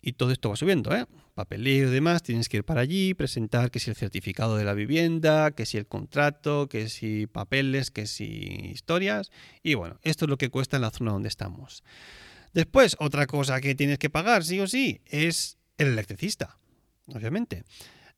y 0.00 0.12
todo 0.12 0.30
esto 0.30 0.50
va 0.50 0.56
subiendo, 0.56 0.94
¿eh? 0.94 1.06
Papeleo 1.34 1.88
y 1.88 1.90
demás, 1.90 2.22
tienes 2.22 2.48
que 2.48 2.58
ir 2.58 2.64
para 2.64 2.82
allí, 2.82 3.12
presentar 3.14 3.72
que 3.72 3.80
si 3.80 3.90
el 3.90 3.96
certificado 3.96 4.56
de 4.56 4.64
la 4.64 4.74
vivienda, 4.74 5.50
que 5.50 5.66
si 5.66 5.76
el 5.76 5.86
contrato, 5.86 6.68
que 6.68 6.88
si 6.88 7.26
papeles, 7.26 7.90
que 7.90 8.06
si 8.06 8.70
historias. 8.72 9.32
Y 9.64 9.74
bueno, 9.74 9.98
esto 10.02 10.26
es 10.26 10.28
lo 10.28 10.38
que 10.38 10.50
cuesta 10.50 10.76
en 10.76 10.82
la 10.82 10.90
zona 10.90 11.10
donde 11.10 11.28
estamos. 11.28 11.82
Después, 12.52 12.96
otra 13.00 13.26
cosa 13.26 13.60
que 13.60 13.74
tienes 13.74 13.98
que 13.98 14.10
pagar, 14.10 14.44
sí 14.44 14.60
o 14.60 14.68
sí, 14.68 15.00
es 15.06 15.58
el 15.76 15.88
electricista, 15.88 16.58
obviamente. 17.08 17.64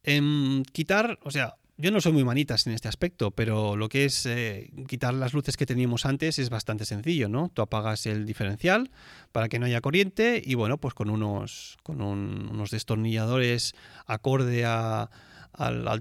En 0.03 0.62
quitar, 0.72 1.18
o 1.22 1.31
sea, 1.31 1.57
yo 1.79 1.91
no 1.91 2.01
soy 2.01 2.12
muy 2.12 2.25
manitas 2.25 2.67
en 2.67 2.73
este 2.73 2.89
aspecto, 2.89 3.31
pero 3.31 3.77
lo 3.77 3.89
que 3.89 4.07
es 4.07 4.25
eh, 4.25 4.71
quitar 4.89 5.12
las 5.12 5.35
luces 5.35 5.57
que 5.57 5.67
teníamos 5.67 6.07
antes 6.07 6.39
es 6.39 6.49
bastante 6.49 6.87
sencillo, 6.87 7.29
¿no? 7.29 7.51
Tú 7.53 7.61
apagas 7.61 8.07
el 8.07 8.25
diferencial 8.25 8.91
para 9.33 9.49
que 9.49 9.59
no 9.59 9.67
haya 9.67 9.83
corriente 9.83 10.43
y 10.45 10.55
bueno, 10.55 10.79
pues 10.79 10.95
con 10.95 11.11
unos, 11.11 11.77
con 11.83 12.01
unos 12.01 12.71
destornilladores 12.71 13.75
acorde 14.07 14.65
al, 14.65 15.09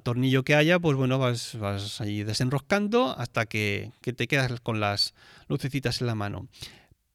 tornillo 0.02 0.44
que 0.44 0.56
haya, 0.56 0.80
pues 0.80 0.96
bueno, 0.96 1.20
vas, 1.20 1.58
vas 1.60 2.00
allí 2.00 2.24
desenroscando 2.24 3.14
hasta 3.18 3.46
que, 3.46 3.92
te 4.02 4.28
quedas 4.28 4.62
con 4.62 4.80
las 4.80 5.14
lucecitas 5.50 6.00
en 6.00 6.08
la 6.08 6.16
mano. 6.16 6.48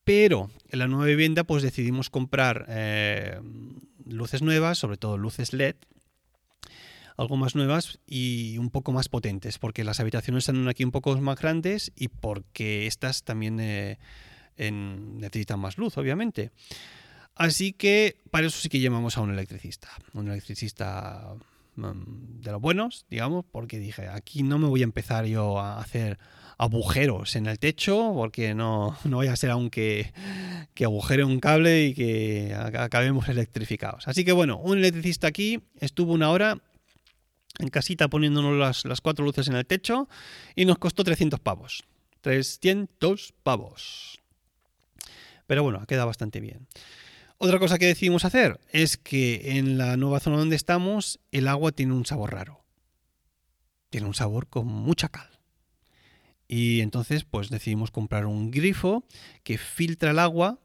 Pero 0.04 0.50
en 0.68 0.80
la 0.80 0.86
nueva 0.86 1.06
vivienda 1.06 1.44
pues 1.44 1.62
decidimos 1.62 2.10
comprar 2.10 2.66
eh, 2.68 3.40
luces 4.04 4.42
nuevas, 4.42 4.78
sobre 4.78 4.98
todo 4.98 5.16
luces 5.16 5.54
LED, 5.54 5.76
algo 7.20 7.36
más 7.36 7.54
nuevas 7.54 7.98
y 8.06 8.56
un 8.58 8.70
poco 8.70 8.92
más 8.92 9.08
potentes, 9.08 9.58
porque 9.58 9.84
las 9.84 10.00
habitaciones 10.00 10.44
son 10.44 10.68
aquí 10.68 10.84
un 10.84 10.90
poco 10.90 11.16
más 11.20 11.38
grandes 11.38 11.92
y 11.94 12.08
porque 12.08 12.86
estas 12.86 13.24
también 13.24 13.60
eh, 13.60 13.98
necesitan 14.56 15.60
más 15.60 15.76
luz, 15.76 15.98
obviamente. 15.98 16.50
Así 17.34 17.72
que 17.72 18.16
para 18.30 18.46
eso 18.46 18.58
sí 18.58 18.68
que 18.68 18.80
llamamos 18.80 19.16
a 19.16 19.20
un 19.20 19.32
electricista, 19.32 19.88
un 20.14 20.28
electricista 20.28 21.34
mm, 21.76 22.40
de 22.40 22.52
los 22.52 22.60
buenos, 22.60 23.04
digamos, 23.10 23.44
porque 23.50 23.78
dije, 23.78 24.08
aquí 24.08 24.42
no 24.42 24.58
me 24.58 24.68
voy 24.68 24.80
a 24.80 24.84
empezar 24.84 25.26
yo 25.26 25.58
a 25.58 25.78
hacer 25.78 26.18
agujeros 26.56 27.36
en 27.36 27.46
el 27.46 27.58
techo, 27.58 28.12
porque 28.14 28.54
no, 28.54 28.96
no 29.04 29.18
vaya 29.18 29.32
a 29.32 29.36
ser 29.36 29.50
aunque 29.50 30.12
que 30.74 30.84
agujere 30.84 31.24
un 31.24 31.40
cable 31.40 31.86
y 31.86 31.94
que 31.94 32.54
acabemos 32.54 33.28
electrificados. 33.28 34.08
Así 34.08 34.24
que 34.24 34.32
bueno, 34.32 34.58
un 34.58 34.78
electricista 34.78 35.26
aquí 35.26 35.60
estuvo 35.80 36.12
una 36.12 36.30
hora 36.30 36.58
en 37.58 37.68
casita 37.68 38.08
poniéndonos 38.08 38.84
las, 38.84 39.00
cuatro 39.00 39.24
luces 39.24 39.48
en 39.48 39.56
el 39.56 39.66
techo 39.66 40.08
y 40.54 40.64
nos 40.64 40.78
costó 40.78 41.04
300 41.04 41.40
pavos. 41.40 41.84
300 42.20 43.34
pavos. 43.42 44.20
Pero 45.46 45.62
bueno, 45.62 45.84
queda 45.86 46.04
bastante 46.04 46.40
bien. 46.40 46.66
Otra 47.38 47.58
cosa 47.58 47.78
que 47.78 47.86
decidimos 47.86 48.24
hacer 48.24 48.60
es 48.70 48.96
que 48.96 49.58
en 49.58 49.78
la 49.78 49.96
nueva 49.96 50.20
zona 50.20 50.36
donde 50.36 50.56
estamos 50.56 51.18
el 51.32 51.48
agua 51.48 51.72
tiene 51.72 51.94
un 51.94 52.04
sabor 52.04 52.32
raro. 52.32 52.64
Tiene 53.88 54.06
un 54.06 54.14
sabor 54.14 54.48
con 54.48 54.66
mucha 54.66 55.08
cal. 55.08 55.30
Y 56.46 56.80
entonces 56.80 57.24
pues 57.24 57.48
decidimos 57.48 57.90
comprar 57.90 58.26
un 58.26 58.50
grifo 58.50 59.04
que 59.42 59.56
filtra 59.56 60.10
el 60.10 60.18
agua 60.18 60.58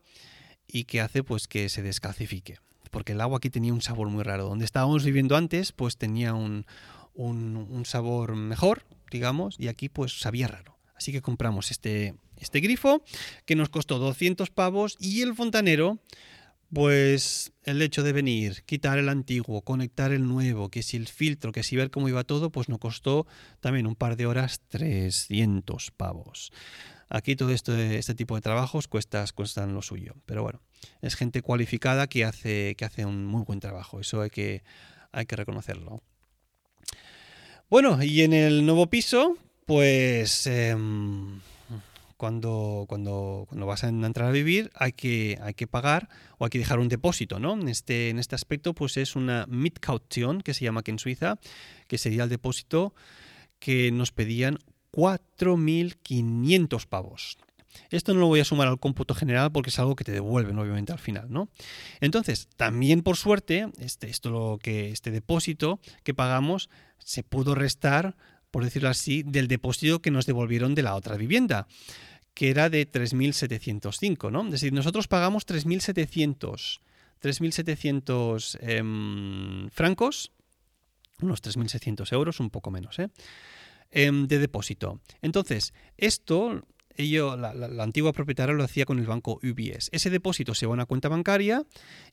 y 0.67 0.84
que 0.84 1.00
hace 1.00 1.24
pues 1.24 1.48
que 1.48 1.69
se 1.69 1.82
descalcifique 1.82 2.60
porque 2.96 3.12
el 3.12 3.20
agua 3.20 3.40
aquí 3.40 3.50
tenía 3.50 3.74
un 3.74 3.82
sabor 3.82 4.08
muy 4.08 4.24
raro. 4.24 4.46
Donde 4.46 4.64
estábamos 4.64 5.04
viviendo 5.04 5.36
antes, 5.36 5.74
pues 5.74 5.98
tenía 5.98 6.34
un, 6.34 6.66
un, 7.14 7.84
sabor 7.84 8.38
mejor, 8.38 8.86
digamos, 9.12 9.58
y 9.60 9.68
aquí 9.68 9.90
pues 9.90 10.22
sabía 10.22 10.48
raro. 10.48 10.78
Así 10.96 11.12
que 11.12 11.22
compramos 11.22 11.72
este, 11.72 12.16
este 12.38 12.62
grifo 12.62 13.04
que 13.46 13.58
nos 13.58 13.68
costó 13.68 14.00
200 14.00 14.50
pavos 14.50 14.96
y 14.98 15.24
el 15.24 15.36
fontanero 15.36 16.00
pues 16.72 17.52
el 17.64 17.82
hecho 17.82 18.02
de 18.02 18.14
venir, 18.14 18.64
quitar 18.66 18.98
el 18.98 19.10
antiguo, 19.10 19.62
conectar 19.62 20.14
el 20.14 20.26
nuevo, 20.26 20.70
que 20.70 20.82
si 20.82 20.96
el 20.96 21.10
filtro, 21.10 21.52
que 21.52 21.64
si 21.64 21.76
ver 21.76 21.92
cómo 21.92 22.08
iba 22.08 22.24
todo, 22.24 22.50
pues 22.50 22.70
nos 22.70 22.80
costó 22.80 23.28
también 23.60 23.88
un 23.88 23.96
par 23.96 24.16
de 24.16 24.26
horas 24.26 24.62
300 24.70 25.92
pavos. 25.92 26.54
Aquí 27.10 27.36
todo 27.36 27.52
esto, 27.52 27.76
este 27.78 28.16
tipo 28.16 28.36
de 28.36 28.42
trabajos 28.42 28.88
cuestas, 28.88 29.34
cuestan 29.34 29.74
lo 29.74 29.82
suyo. 29.82 30.16
Pero 30.26 30.44
bueno, 30.44 30.62
es 31.02 31.15
gente 31.15 31.41
cualificada 31.41 32.08
que 32.08 32.26
hace, 32.26 32.76
que 32.76 32.86
hace 32.86 33.06
un 33.06 33.26
muy 33.26 33.43
buen 33.43 33.60
trabajo. 33.60 34.00
Eso 34.00 34.21
hay 34.21 34.30
que, 34.30 34.63
hay 35.12 35.26
que 35.26 35.36
reconocerlo. 35.36 36.02
Bueno, 37.69 38.02
y 38.04 38.21
en 38.21 38.34
el 38.34 38.65
nuevo 38.65 38.88
piso, 38.88 39.38
pues... 39.65 40.48
Em, 40.48 41.41
cuando, 42.17 42.86
cuando, 42.88 43.45
cuando 43.50 43.65
vas 43.65 43.84
a 43.84 43.89
entrar 43.89 44.30
a 44.30 44.32
vivir 44.32 44.71
hay 44.74 44.93
que, 44.93 45.38
hay 45.41 45.54
que 45.54 45.67
pagar 45.67 46.08
o 46.38 46.45
hay 46.45 46.50
que 46.50 46.60
dejar 46.60 46.80
un 46.80 46.88
depósito, 46.88 47.39
¿no? 47.39 47.54
En 47.54 47.67
este, 47.67 48.10
en 48.10 48.19
este 48.19 48.36
aspecto, 48.36 48.74
pues 48.74 48.98
es 48.98 49.15
una 49.15 49.45
Mietcaution, 49.48 50.41
que 50.41 50.54
se 50.54 50.63
llama 50.63 50.80
aquí 50.80 50.91
en 50.91 51.00
Suiza, 51.00 51.38
que 51.88 51.98
sería 51.98 52.24
el 52.24 52.30
depósito 52.30 52.93
que 53.60 53.91
nos 53.91 54.12
pedían 54.12 54.60
4.500 54.91 56.88
pavos. 56.88 57.38
Esto 57.90 58.14
no 58.14 58.22
lo 58.22 58.28
voy 58.28 58.40
a 58.40 58.46
sumar 58.46 58.68
al 58.68 58.80
cómputo 58.80 59.16
general 59.16 59.52
porque 59.52 59.70
es 59.70 59.80
algo 59.80 59.96
que 59.96 60.04
te 60.04 60.12
devuelven 60.12 60.58
obviamente 60.58 60.92
al 60.92 61.00
final, 61.00 61.28
¿no? 61.30 61.50
Entonces, 62.02 62.48
también 62.56 63.02
por 63.02 63.18
suerte, 63.18 63.68
este, 63.80 64.10
esto 64.10 64.30
lo 64.30 64.60
que 64.62 64.92
este 64.92 65.12
depósito 65.12 65.80
que 66.04 66.14
pagamos 66.14 66.70
se 67.00 67.24
pudo 67.24 67.56
restar 67.56 68.16
por 68.56 68.64
decirlo 68.64 68.88
así, 68.88 69.22
del 69.24 69.50
depósito 69.50 70.02
que 70.02 70.12
nos 70.12 70.26
devolvieron 70.26 70.76
de 70.76 70.82
la 70.82 70.96
otra 70.96 71.18
vivienda, 71.18 71.68
que 72.34 72.50
era 72.50 72.70
de 72.70 72.90
3.705, 72.90 74.32
¿no? 74.32 74.46
Es 74.46 74.52
decir, 74.52 74.72
nosotros 74.72 75.10
pagamos 75.10 75.46
3.700 75.46 76.80
3.700 77.22 78.58
eh, 78.62 79.70
francos, 79.72 80.32
unos 81.22 81.42
3.600 81.42 82.14
euros, 82.14 82.40
un 82.40 82.50
poco 82.50 82.72
menos, 82.72 83.00
¿eh? 83.00 83.10
Em, 83.92 84.28
de 84.28 84.40
depósito. 84.40 85.02
Entonces, 85.22 85.74
esto 85.98 86.66
ello, 86.98 87.38
la, 87.38 87.84
antigua 87.84 88.14
propietaria 88.14 88.54
lo 88.54 88.64
hacía 88.64 88.86
con 88.86 89.00
el 89.00 89.06
banco 89.06 89.40
UBS. 89.44 89.90
Ese 89.92 90.10
depósito 90.10 90.54
se 90.54 90.66
va 90.66 90.72
a 90.72 90.74
una 90.74 90.86
cuenta 90.86 91.10
bancaria 91.10 91.64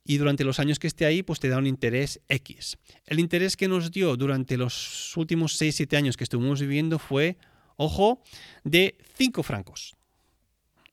y 0.05 0.19
durante 0.19 0.45
los 0.45 0.61
años 0.61 0.79
que 0.79 0.87
esté 0.87 1.07
ahí, 1.07 1.23
pues 1.23 1.41
te 1.41 1.49
da 1.49 1.59
un 1.59 1.67
interés 1.67 2.21
X. 2.29 2.79
El 3.07 3.21
interés 3.21 3.57
que 3.57 3.69
nos 3.69 3.91
dio 3.91 4.17
durante 4.17 4.57
los 4.57 5.17
últimos 5.17 5.61
6-7 5.61 5.97
años 5.97 6.17
que 6.17 6.25
estuvimos 6.25 6.61
viviendo 6.61 6.99
fue, 6.99 7.37
ojo, 7.77 8.23
de 8.65 8.97
5 9.17 9.43
francos. 9.43 9.95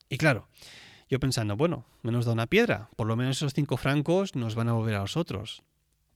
Y 0.09 0.17
claro, 0.17 0.47
yo 1.09 1.19
pensando, 1.19 1.55
bueno, 1.55 1.85
menos 2.03 2.25
da 2.25 2.33
una 2.33 2.47
piedra, 2.47 2.89
por 2.95 3.07
lo 3.07 3.15
menos 3.15 3.37
esos 3.37 3.53
5 3.53 3.77
francos 3.77 4.35
nos 4.35 4.55
van 4.55 4.69
a 4.69 4.73
volver 4.73 4.95
a 4.95 4.99
nosotros. 4.99 5.63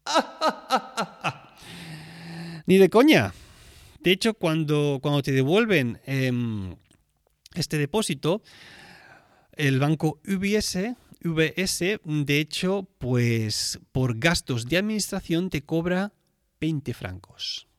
Ni 2.65 2.77
de 2.77 2.89
coña. 2.89 3.33
De 3.99 4.11
hecho, 4.11 4.33
cuando, 4.33 4.99
cuando 5.01 5.23
te 5.23 5.31
devuelven 5.31 5.99
em, 6.05 6.75
este 7.55 7.77
depósito, 7.77 8.41
el 9.53 9.79
banco 9.79 10.19
UBS, 10.27 10.95
VS, 11.23 12.01
de 12.03 12.39
hecho, 12.39 12.87
pues 12.97 13.79
por 13.91 14.17
gastos 14.19 14.67
de 14.67 14.77
administración 14.77 15.49
te 15.49 15.61
cobra 15.61 16.11
20 16.59 16.93
francos. 16.93 17.69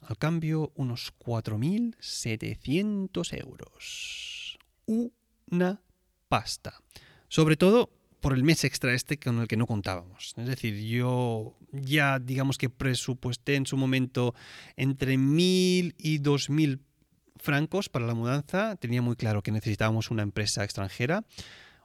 Al 0.00 0.18
cambio, 0.18 0.72
unos 0.74 1.14
4.700 1.18 3.40
euros. 3.40 4.58
Una 4.86 5.80
pasta. 6.28 6.80
Sobre 7.28 7.56
todo 7.56 7.90
por 8.20 8.32
el 8.32 8.44
mes 8.44 8.64
extra 8.64 8.94
este 8.94 9.18
con 9.18 9.40
el 9.40 9.48
que 9.48 9.58
no 9.58 9.66
contábamos. 9.66 10.32
Es 10.36 10.46
decir, 10.46 10.80
yo 10.80 11.58
ya 11.72 12.18
digamos 12.18 12.56
que 12.56 12.70
presupuesté 12.70 13.56
en 13.56 13.66
su 13.66 13.76
momento 13.76 14.34
entre 14.76 15.16
1.000 15.16 15.94
y 15.98 16.20
2.000 16.20 16.80
francos 17.36 17.90
para 17.90 18.06
la 18.06 18.14
mudanza. 18.14 18.76
Tenía 18.76 19.02
muy 19.02 19.16
claro 19.16 19.42
que 19.42 19.52
necesitábamos 19.52 20.10
una 20.10 20.22
empresa 20.22 20.64
extranjera, 20.64 21.26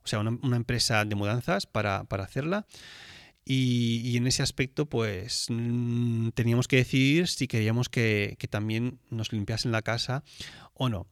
sea, 0.10 0.20
una, 0.20 0.56
empresa 0.56 1.06
de 1.06 1.16
mudanzas 1.16 1.66
para, 1.66 2.04
para 2.06 2.24
hacerla. 2.24 2.66
Y, 3.52 4.16
en 4.16 4.28
ese 4.28 4.44
aspecto, 4.44 4.86
pues 4.86 5.48
mm, 5.50 6.30
teníamos 6.36 6.68
que 6.68 6.76
decidir 6.76 7.28
si 7.28 7.48
queríamos 7.48 7.90
que, 7.90 8.38
también 8.48 9.00
nos 9.10 9.34
limpiasen 9.34 9.72
la 9.72 9.82
casa 9.82 10.24
o 10.76 10.88
no. 10.88 11.08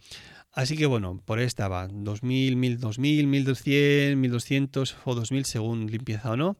Así 0.51 0.77
que 0.77 0.85
bueno, 0.85 1.19
por 1.25 1.39
ahí 1.39 1.45
estaba, 1.45 1.87
2000, 1.87 2.55
1000, 2.55 2.79
2000, 2.79 3.27
1200, 3.27 4.17
1200 4.17 4.97
o 5.05 5.15
2000 5.15 5.45
según 5.45 5.87
limpieza 5.87 6.29
o 6.29 6.37
no. 6.37 6.57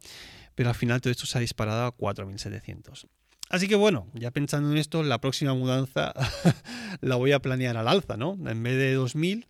Pero 0.56 0.70
al 0.70 0.76
final 0.76 1.00
todo 1.00 1.12
esto 1.12 1.28
se 1.28 1.38
ha 1.38 1.42
disparado 1.42 1.86
a 1.86 1.92
4700. 1.92 3.08
Así 3.50 3.68
que 3.68 3.76
bueno, 3.76 4.08
ya 4.16 4.32
pensando 4.32 4.72
en 4.72 4.78
esto, 4.78 5.04
la 5.04 5.22
próxima 5.22 5.54
mudanza 5.54 6.12
la 7.02 7.16
voy 7.18 7.34
a 7.34 7.40
planear 7.40 7.78
al 7.78 7.88
alza, 7.88 8.18
¿no? 8.18 8.34
En 8.48 8.64
vez 8.64 8.78
de 8.78 8.94
2000, 8.96 9.48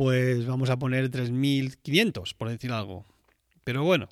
pues 0.00 0.46
vamos 0.46 0.70
a 0.70 0.78
poner 0.78 1.10
3500, 1.10 2.32
por 2.32 2.48
decir 2.48 2.72
algo. 2.72 3.04
Pero 3.64 3.84
bueno, 3.84 4.08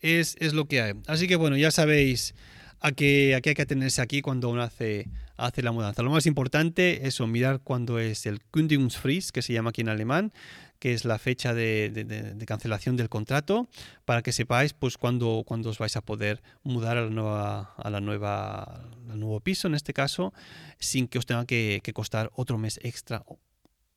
es, 0.00 0.34
lo 0.52 0.64
que 0.64 0.82
hay. 0.82 0.94
Así 1.06 1.28
que 1.28 1.36
bueno, 1.36 1.56
ya 1.56 1.70
sabéis 1.70 2.34
a 2.80 2.90
qué, 2.90 3.32
hay 3.36 3.54
que 3.54 3.62
atenerse 3.62 4.02
aquí 4.02 4.20
cuando 4.20 4.48
uno 4.48 4.62
hace, 4.62 5.06
hace 5.36 5.62
la 5.62 5.70
mudanza. 5.70 6.02
Lo 6.02 6.10
más 6.10 6.26
importante 6.26 7.06
es 7.06 7.20
mirar 7.20 7.60
cuándo 7.60 8.00
es 8.00 8.26
el 8.26 8.42
Kündigungsfrist, 8.42 9.30
que 9.30 9.42
se 9.42 9.52
llama 9.52 9.70
aquí 9.70 9.82
en 9.82 9.90
alemán, 9.90 10.32
que 10.80 10.92
es 10.92 11.04
la 11.04 11.20
fecha 11.20 11.54
de, 11.54 12.44
cancelación 12.44 12.96
del 12.96 13.08
contrato, 13.08 13.68
para 14.04 14.22
que 14.22 14.32
sepáis 14.32 14.72
pues 14.72 14.98
cuándo, 14.98 15.44
os 15.46 15.78
vais 15.78 15.96
a 15.96 16.00
poder 16.00 16.42
mudar 16.64 16.96
a 16.96 17.02
la 17.02 17.10
nueva, 17.10 17.74
a 17.76 17.90
la 17.90 18.00
nueva, 18.00 18.64
al 19.08 19.20
nuevo 19.20 19.38
piso, 19.38 19.68
en 19.68 19.76
este 19.76 19.92
caso, 19.92 20.34
sin 20.80 21.06
que 21.06 21.18
os 21.18 21.26
tenga 21.26 21.46
que, 21.46 21.80
costar 21.94 22.32
otro 22.34 22.58
mes 22.58 22.80
extra 22.82 23.24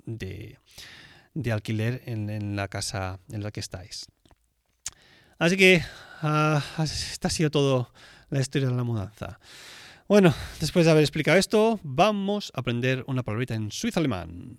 de, 0.06 0.60
alquiler 1.52 2.02
en, 2.06 2.30
en 2.30 2.56
la 2.56 2.68
casa 2.68 3.20
en 3.30 3.44
la 3.44 3.52
que 3.52 3.60
estáis. 3.60 4.08
Así 5.38 5.58
que 5.58 5.84
uh, 6.24 6.60
esta 6.82 7.28
ha 7.28 7.32
sido 7.32 7.52
todo 7.52 7.92
la 8.30 8.40
historia 8.40 8.70
de 8.70 8.76
la 8.76 8.84
mudanza. 8.84 9.40
Bueno, 10.08 10.34
después 10.60 10.86
de 10.86 10.92
haber 10.92 11.04
explicado 11.04 11.38
esto, 11.38 11.80
vamos 11.84 12.52
a 12.56 12.62
aprender 12.62 13.04
una 13.08 13.24
palabrita 13.24 13.56
en 13.56 13.72
suizo 13.72 14.00
alemán. 14.00 14.58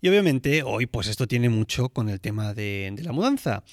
Y 0.00 0.08
obviamente 0.08 0.62
hoy 0.62 0.86
pues 0.86 1.08
esto 1.08 1.26
tiene 1.26 1.48
mucho 1.48 1.88
con 1.88 2.08
el 2.08 2.20
tema 2.20 2.54
de, 2.54 2.92
de 2.94 3.02
la 3.02 3.12
mudanza. 3.12 3.64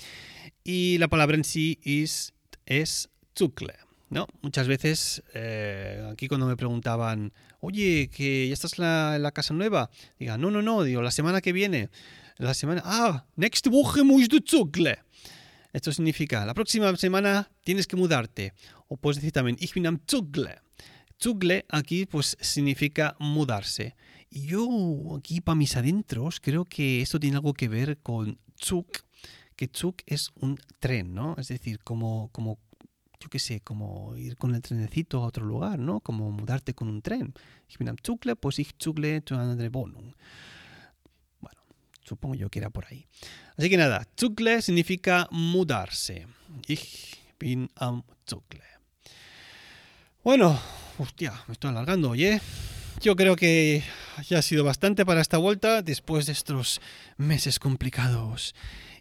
Y 0.64 0.98
la 0.98 1.08
palabra 1.08 1.38
en 1.38 1.44
sí 1.44 1.80
es, 1.84 2.34
es 2.66 3.10
zucle. 3.38 3.76
¿No? 4.16 4.28
Muchas 4.42 4.68
veces 4.68 5.22
eh, 5.34 6.08
aquí 6.12 6.28
cuando 6.28 6.48
me 6.48 6.56
preguntaban, 6.56 7.34
oye, 7.60 8.10
que 8.10 8.48
ya 8.48 8.54
estás 8.54 8.80
en 8.80 8.86
la, 8.86 9.20
la 9.20 9.32
casa 9.32 9.54
nueva, 9.54 9.92
diga, 10.18 10.38
no, 10.38 10.50
no, 10.50 10.62
no, 10.62 10.84
digo, 10.84 11.02
la 11.02 11.12
semana 11.12 11.42
que 11.42 11.52
viene. 11.52 11.90
La 12.38 12.54
semana, 12.54 12.82
ah, 12.86 13.26
next 13.36 13.68
Woche 13.68 14.04
musst 14.04 14.32
du 14.32 14.40
zugle. 14.46 15.00
Esto 15.74 15.92
significa, 15.92 16.46
la 16.46 16.54
próxima 16.54 16.96
semana 16.96 17.50
tienes 17.64 17.88
que 17.88 17.98
mudarte. 17.98 18.54
O 18.88 18.96
puedes 18.98 19.18
decir 19.18 19.34
también, 19.34 19.58
ich 19.60 19.74
bin 19.74 19.86
am 19.86 20.00
zugle. 20.10 20.60
Zugle 21.22 21.66
aquí 21.70 22.06
pues 22.06 22.38
significa 22.40 23.16
mudarse. 23.20 23.96
Y 24.30 24.48
yo 24.48 24.68
aquí 25.18 25.42
para 25.42 25.56
mis 25.56 25.76
adentros 25.76 26.40
creo 26.40 26.64
que 26.66 27.02
esto 27.02 27.20
tiene 27.20 27.38
algo 27.38 27.54
que 27.54 27.68
ver 27.68 27.98
con 27.98 28.38
Zug, 28.62 28.88
que 29.56 29.70
Zug 29.74 29.96
es 30.06 30.32
un 30.36 30.58
tren, 30.80 31.14
¿no? 31.14 31.36
Es 31.38 31.48
decir, 31.48 31.80
como, 31.84 32.30
como 32.32 32.58
yo 33.20 33.30
qué 33.30 33.40
sé, 33.40 33.62
como 33.62 34.16
ir 34.18 34.36
con 34.38 34.56
el 34.56 34.62
trenecito 34.62 35.24
a 35.24 35.28
otro 35.28 35.46
lugar, 35.46 35.80
¿no? 35.80 36.00
Como 36.00 36.32
mudarte 36.32 36.74
con 36.74 36.88
un 36.88 37.02
tren. 37.02 37.34
Ich 37.70 37.78
bin 37.78 37.96
pues 38.40 38.60
ich 38.60 38.76
zugle 38.82 39.22
zu 39.26 39.36
einer. 39.36 39.70
Bueno, 39.70 40.10
supongo 42.04 42.36
yo 42.36 42.50
que 42.50 42.60
era 42.60 42.70
por 42.70 42.86
ahí. 42.86 43.08
Así 43.58 43.70
que 43.70 43.78
nada, 43.78 44.08
Zugle 44.18 44.62
significa 44.62 45.28
mudarse. 45.32 46.28
Ich 46.68 47.16
bin 47.40 47.70
am 47.76 48.04
Zugle. 48.28 48.64
Bueno, 50.24 50.60
hostia, 50.98 51.34
me 51.48 51.54
estoy 51.54 51.70
alargando, 51.70 52.10
oye. 52.10 52.42
Yo 53.02 53.16
creo 53.16 53.36
que 53.36 53.84
ya 54.28 54.40
ha 54.40 54.42
sido 54.42 54.64
bastante 54.64 55.06
para 55.06 55.22
esta 55.22 55.38
vuelta 55.38 55.82
después 55.82 56.26
de 56.26 56.32
estos 56.32 56.82
meses 57.18 57.60
complicados 57.60 58.56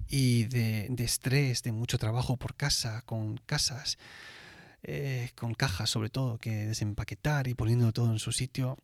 y 0.09 0.45
de, 0.45 0.93
estrés, 0.99 1.63
de 1.63 1.73
mucho 1.73 1.99
trabajo 1.99 2.37
por 2.37 2.55
casa, 2.55 3.03
con 3.03 3.39
casas, 3.39 3.99
eh, 4.83 5.31
con 5.35 5.55
cajas 5.55 5.91
sobre 5.91 6.11
todo, 6.11 6.39
que 6.39 6.67
desempaquetar 6.67 7.49
y 7.49 7.55
poniendo 7.55 7.93
todo 7.93 8.11
en 8.11 8.19
su 8.19 8.33
sitio. 8.33 8.79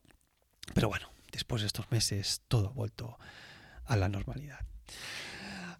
Pero 0.74 0.88
bueno, 0.88 1.10
después 1.32 1.62
de 1.62 1.66
estos 1.66 1.90
meses 1.90 2.42
todo 2.48 2.68
ha 2.68 2.72
vuelto 2.72 3.18
a 3.84 3.96
la 3.96 4.08
normalidad. 4.08 4.60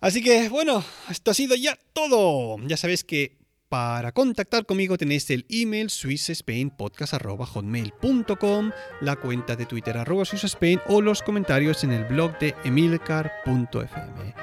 Así 0.00 0.22
que 0.22 0.48
bueno, 0.48 0.84
esto 1.10 1.30
ha 1.30 1.34
sido 1.34 1.56
ya 1.56 1.78
todo. 1.92 2.56
Ya 2.66 2.76
sabéis 2.76 3.04
que 3.04 3.40
para 3.70 4.12
contactar 4.12 4.66
conmigo 4.66 4.98
tenéis 4.98 5.30
el 5.30 5.46
email 5.48 5.88
swissspainpodcast.hotmail.com, 5.90 8.72
la 9.00 9.16
cuenta 9.16 9.54
de 9.54 9.66
Twitter 9.66 9.96
arroba 9.96 10.24
o 10.88 11.00
los 11.00 11.22
comentarios 11.22 11.84
en 11.84 11.92
el 11.92 12.04
blog 12.04 12.36
de 12.40 12.56
emilcar.fm. 12.64 14.34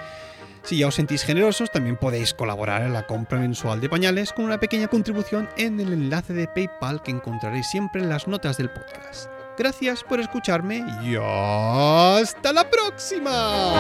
Si 0.68 0.80
ya 0.80 0.90
os 0.90 0.96
sentís 0.96 1.24
generosos, 1.24 1.72
también 1.72 1.96
podéis 1.96 2.34
colaborar 2.34 2.82
en 2.82 2.92
la 2.92 3.04
compra 3.08 3.40
mensual 3.40 3.80
de 3.80 3.88
pañales 3.88 4.34
con 4.34 4.44
una 4.44 4.60
pequeña 4.60 4.90
contribución 4.90 5.48
en 5.56 5.80
el 5.80 5.94
enlace 5.94 6.34
de 6.34 6.46
PayPal 6.46 7.02
que 7.02 7.12
encontraréis 7.12 7.68
siempre 7.68 8.02
en 8.02 8.10
las 8.10 8.28
notas 8.28 8.58
del 8.58 8.70
podcast. 8.70 9.30
Gracias 9.58 10.04
por 10.04 10.20
escucharme 10.20 10.84
y 11.06 11.16
hasta 11.16 12.52
la 12.52 12.70
próxima. 12.70 13.72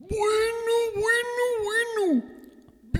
Bueno, 0.00 0.74
bueno, 0.94 2.12
bueno. 2.12 2.33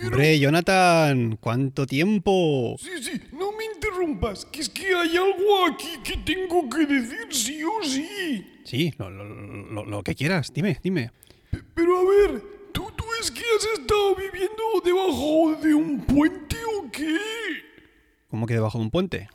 Hombre, 0.07 0.39
Jonathan, 0.39 1.37
¿cuánto 1.41 1.87
tiempo? 1.87 2.77
Sí, 2.79 2.91
sí, 3.03 3.21
no 3.33 3.53
me 3.53 3.65
interrumpas, 3.75 4.45
que 4.47 4.61
es 4.61 4.69
que 4.69 4.95
hay 4.95 5.17
algo 5.17 5.67
aquí 5.67 5.89
que 6.05 6.17
tengo 6.19 6.69
que 6.69 6.87
decir 6.87 7.27
sí 7.31 7.63
o 7.65 7.83
sí. 7.83 8.61
Sí, 8.65 8.93
lo, 8.99 9.11
lo- 9.11 9.25
lo- 9.25 9.85
lo 9.85 10.03
que 10.03 10.15
quieras, 10.15 10.53
dime, 10.53 10.79
dime. 10.83 11.11
P- 11.51 11.63
Pero 11.75 11.99
a 11.99 12.03
ver, 12.05 12.43
¿tú, 12.73 12.91
¿tú 12.97 13.05
es 13.21 13.31
que 13.31 13.41
has 13.41 13.79
estado 13.81 14.15
viviendo 14.17 14.63
debajo 14.85 15.57
de 15.63 15.75
un 15.75 16.01
puente 16.01 16.57
o 16.79 16.91
qué? 16.91 17.19
¿Cómo 18.29 18.47
que 18.47 18.55
debajo 18.55 18.79
de 18.79 18.85
un 18.85 18.91
puente? 18.91 19.29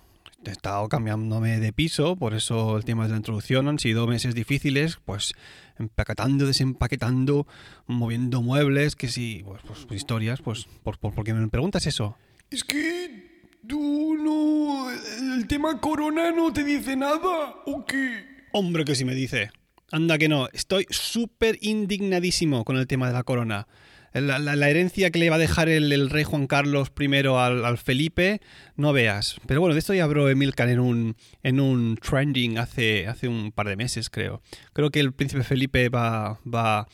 He 0.45 0.52
estado 0.52 0.88
cambiándome 0.88 1.60
de 1.60 1.73
piso, 1.73 2.15
por 2.15 2.34
eso 2.34 2.78
el 2.78 2.86
tema 2.86 3.04
de 3.04 3.12
la 3.12 3.17
introducción 3.17 3.67
han 3.67 3.78
sido 3.78 4.08
meses 4.08 4.34
difíciles, 4.34 4.99
pues 5.04 5.34
empacatando, 5.78 6.45
desempaquetando, 6.45 7.45
moviendo 7.88 8.41
muebles, 8.41 8.95
que 8.95 9.10
sí, 9.10 9.41
pues, 9.45 9.62
pues, 9.67 9.86
pues, 9.86 9.97
historias, 9.97 10.41
pues 10.41 10.65
¿por, 10.84 10.97
por, 10.97 11.13
por 11.13 11.25
qué 11.25 11.34
me 11.34 11.47
preguntas 11.49 11.86
eso? 11.88 12.15
Es 12.49 12.63
que 12.63 13.49
tú 13.67 14.15
no... 14.17 14.89
¿El 14.91 15.45
tema 15.47 15.80
corona 15.82 16.32
no 16.32 16.54
te 16.54 16.63
dice 16.63 16.95
nada 16.95 17.56
o 17.65 17.86
qué? 17.86 18.23
Hombre, 18.54 18.86
que 18.86 18.95
si 18.95 19.04
me 19.06 19.15
dice. 19.15 19.52
Anda 19.91 20.17
que 20.17 20.30
no, 20.30 20.47
estoy 20.54 20.86
súper 20.89 21.58
indignadísimo 21.62 22.63
con 22.63 22.78
el 22.78 22.88
tema 22.88 23.08
de 23.08 23.13
la 23.13 23.23
corona. 23.23 23.67
La, 24.13 24.69
herencia 24.69 25.12
que 25.12 25.19
le 25.19 25.30
va 25.30 25.36
a 25.36 25.39
dejar 25.39 25.69
el, 25.69 26.10
rey 26.10 26.24
Juan 26.24 26.48
Carlos 26.48 26.91
I 27.00 27.28
al, 27.28 27.78
Felipe, 27.78 28.41
no 28.76 28.93
veas. 28.93 29.39
Pero 29.45 29.62
bueno, 29.62 29.74
de 29.74 29.80
esto 29.80 29.93
ya 29.93 30.04
habló 30.04 30.30
Emilcar 30.30 30.69
en 30.69 30.80
un, 30.80 31.15
en 31.43 31.60
un 31.60 31.98
trending 31.98 32.58
hace, 32.58 33.08
hace 33.08 33.28
un 33.28 33.52
par 33.52 33.67
de 33.67 33.76
meses, 33.76 34.10
creo. 34.10 34.41
Creo 34.74 34.89
que 34.89 35.00
el 35.00 35.13
príncipe 35.13 35.43
Felipe 35.43 35.89
va, 35.89 36.39
va 36.45 36.88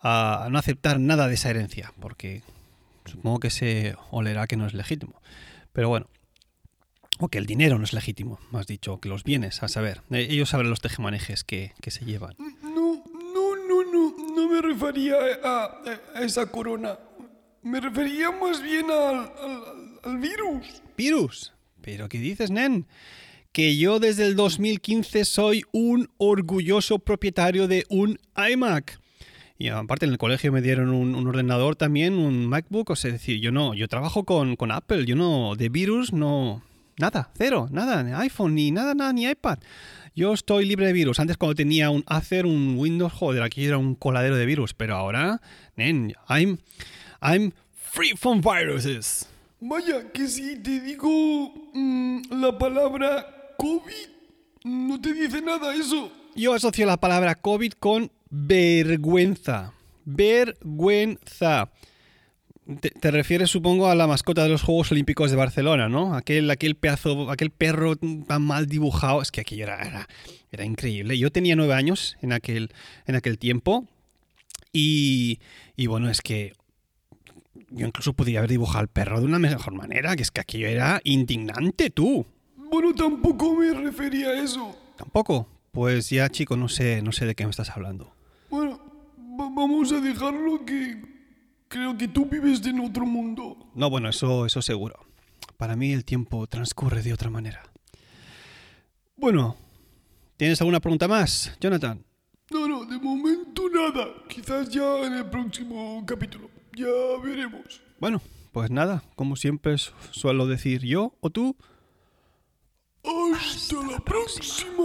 a 0.00 0.48
no 0.50 0.58
aceptar 0.58 1.00
nada 1.00 1.28
de 1.28 1.34
esa 1.34 1.50
herencia, 1.50 1.92
porque 2.00 2.42
supongo 3.04 3.40
que 3.40 3.50
se 3.50 3.94
olerá 4.10 4.46
que 4.46 4.56
no 4.56 4.66
es 4.66 4.74
legítimo. 4.74 5.20
Pero 5.72 5.88
bueno, 5.88 6.08
o 7.18 7.28
que 7.28 7.38
el 7.38 7.46
dinero 7.46 7.78
no 7.78 7.84
es 7.84 7.92
legítimo, 7.92 8.38
más 8.50 8.66
dicho, 8.66 9.00
que 9.00 9.08
los 9.08 9.24
bienes, 9.24 9.62
a 9.62 9.68
saber. 9.68 10.02
Eh, 10.10 10.28
Ellos 10.30 10.48
saben 10.48 10.70
los 10.70 10.80
tejemanejes 10.80 11.44
que, 11.44 11.72
que 11.80 11.90
se 11.90 12.04
llevan. 12.04 12.36
Me 14.50 14.62
refería 14.62 15.16
a, 15.42 15.82
esa 16.22 16.46
corona. 16.46 16.98
Me 17.62 17.80
refería 17.80 18.30
más 18.30 18.62
bien 18.62 18.86
al, 18.90 20.18
virus. 20.18 20.82
¿Virus? 20.96 21.52
¿Pero 21.80 22.08
qué 22.08 22.18
dices, 22.18 22.50
nen? 22.50 22.86
Que 23.52 23.76
yo 23.76 23.98
desde 23.98 24.26
el 24.26 24.36
2015 24.36 25.24
soy 25.24 25.64
un 25.72 26.08
orgulloso 26.16 26.98
propietario 26.98 27.68
de 27.68 27.84
un 27.88 28.18
iMac. 28.36 29.00
Y 29.58 29.68
aparte 29.68 30.06
en 30.06 30.12
el 30.12 30.18
colegio 30.18 30.52
me 30.52 30.62
dieron 30.62 30.90
un, 30.90 31.26
ordenador 31.26 31.74
también, 31.76 32.14
un 32.14 32.46
MacBook. 32.46 32.90
O 32.90 32.96
sea, 32.96 33.12
decir, 33.12 33.40
yo 33.40 33.50
no, 33.50 33.74
yo 33.74 33.88
trabajo 33.88 34.24
con, 34.24 34.56
con 34.56 34.70
Apple, 34.70 35.04
yo 35.04 35.16
no, 35.16 35.56
de 35.56 35.68
virus 35.68 36.12
no, 36.12 36.62
nada, 36.98 37.30
cero, 37.36 37.68
nada, 37.70 38.20
iPhone, 38.20 38.54
ni 38.54 38.70
nada, 38.70 38.94
nada, 38.94 39.12
ni 39.12 39.26
iPad. 39.26 39.58
Yo 40.18 40.32
estoy 40.32 40.64
libre 40.64 40.84
de 40.84 40.92
virus. 40.92 41.20
Antes 41.20 41.36
cuando 41.36 41.54
tenía 41.54 41.90
un 41.90 42.02
Acer, 42.08 42.44
un 42.44 42.74
Windows, 42.76 43.12
joder, 43.12 43.44
aquí 43.44 43.64
era 43.64 43.78
un 43.78 43.94
coladero 43.94 44.34
de 44.34 44.46
virus. 44.46 44.74
Pero 44.74 44.96
ahora, 44.96 45.40
nen, 45.76 46.12
I'm, 46.28 46.58
I'm 47.22 47.52
free 47.72 48.16
from 48.16 48.40
viruses. 48.40 49.28
Vaya, 49.60 50.10
que 50.12 50.26
si 50.26 50.56
te 50.56 50.80
digo 50.80 51.54
mm, 51.72 52.32
la 52.32 52.58
palabra 52.58 53.54
COVID, 53.58 54.08
no 54.64 55.00
te 55.00 55.12
dice 55.12 55.40
nada 55.40 55.72
eso. 55.72 56.10
Yo 56.34 56.52
asocio 56.52 56.84
la 56.84 56.96
palabra 56.96 57.36
COVID 57.36 57.74
con 57.74 58.10
vergüenza. 58.28 59.72
Vergüenza. 60.04 61.70
Te, 62.80 62.90
te 62.90 63.10
refieres, 63.10 63.48
supongo, 63.50 63.88
a 63.88 63.94
la 63.94 64.06
mascota 64.06 64.42
de 64.42 64.50
los 64.50 64.62
Juegos 64.62 64.92
Olímpicos 64.92 65.30
de 65.30 65.36
Barcelona, 65.38 65.88
¿no? 65.88 66.14
Aquel, 66.14 66.50
aquel 66.50 66.74
pedazo, 66.74 67.30
aquel 67.30 67.50
perro 67.50 67.96
tan 67.96 68.42
mal 68.42 68.66
dibujado. 68.66 69.22
Es 69.22 69.30
que 69.32 69.40
aquello 69.40 69.64
era, 69.64 69.80
era, 69.82 70.08
era 70.52 70.64
increíble. 70.66 71.18
Yo 71.18 71.30
tenía 71.32 71.56
nueve 71.56 71.72
años 71.72 72.16
en 72.20 72.32
aquel, 72.32 72.70
en 73.06 73.14
aquel 73.14 73.38
tiempo. 73.38 73.86
Y, 74.72 75.40
y 75.76 75.86
bueno, 75.86 76.10
es 76.10 76.20
que 76.20 76.52
yo 77.70 77.86
incluso 77.86 78.12
podía 78.12 78.40
haber 78.40 78.50
dibujado 78.50 78.80
al 78.80 78.88
perro 78.88 79.18
de 79.20 79.26
una 79.26 79.38
mejor 79.38 79.72
manera, 79.72 80.14
que 80.14 80.22
es 80.22 80.30
que 80.30 80.40
aquello 80.42 80.68
era 80.68 81.00
indignante, 81.04 81.88
tú. 81.90 82.26
Bueno, 82.70 82.94
tampoco 82.94 83.54
me 83.54 83.72
refería 83.72 84.28
a 84.28 84.42
eso. 84.42 84.76
¿Tampoco? 84.96 85.48
Pues 85.72 86.10
ya, 86.10 86.28
chico, 86.28 86.56
no 86.56 86.68
sé, 86.68 87.00
no 87.00 87.12
sé 87.12 87.24
de 87.24 87.34
qué 87.34 87.44
me 87.44 87.50
estás 87.50 87.70
hablando. 87.70 88.12
Bueno, 88.50 88.78
va- 89.40 89.48
vamos 89.54 89.90
a 89.92 90.00
dejarlo 90.00 90.64
que 90.66 91.00
creo 91.68 91.96
que 91.96 92.08
tú 92.08 92.26
vives 92.26 92.64
en 92.66 92.80
otro 92.80 93.04
mundo. 93.06 93.56
No, 93.74 93.88
bueno, 93.90 94.08
eso, 94.08 94.46
eso 94.46 94.60
seguro. 94.62 94.96
Para 95.56 95.76
mí 95.76 95.92
el 95.92 96.04
tiempo 96.04 96.46
transcurre 96.46 97.02
de 97.02 97.12
otra 97.12 97.30
manera. 97.30 97.62
Bueno, 99.16 99.56
¿tienes 100.36 100.60
alguna 100.60 100.80
pregunta 100.80 101.08
más, 101.08 101.56
Jonathan? 101.60 102.04
No, 102.50 102.66
no, 102.68 102.84
de 102.84 102.98
momento 102.98 103.68
nada. 103.68 104.06
Quizás 104.28 104.68
ya 104.70 105.00
en 105.04 105.14
el 105.14 105.26
próximo 105.26 106.02
capítulo. 106.06 106.48
Ya 106.76 106.86
veremos. 107.22 107.80
Bueno, 108.00 108.22
pues 108.52 108.70
nada, 108.70 109.02
como 109.16 109.36
siempre 109.36 109.76
su- 109.78 109.92
suelo 110.12 110.46
decir 110.46 110.82
yo 110.84 111.12
o 111.20 111.30
tú. 111.30 111.56
Hasta 113.34 113.76
la 113.90 113.98
próxima. 114.00 114.84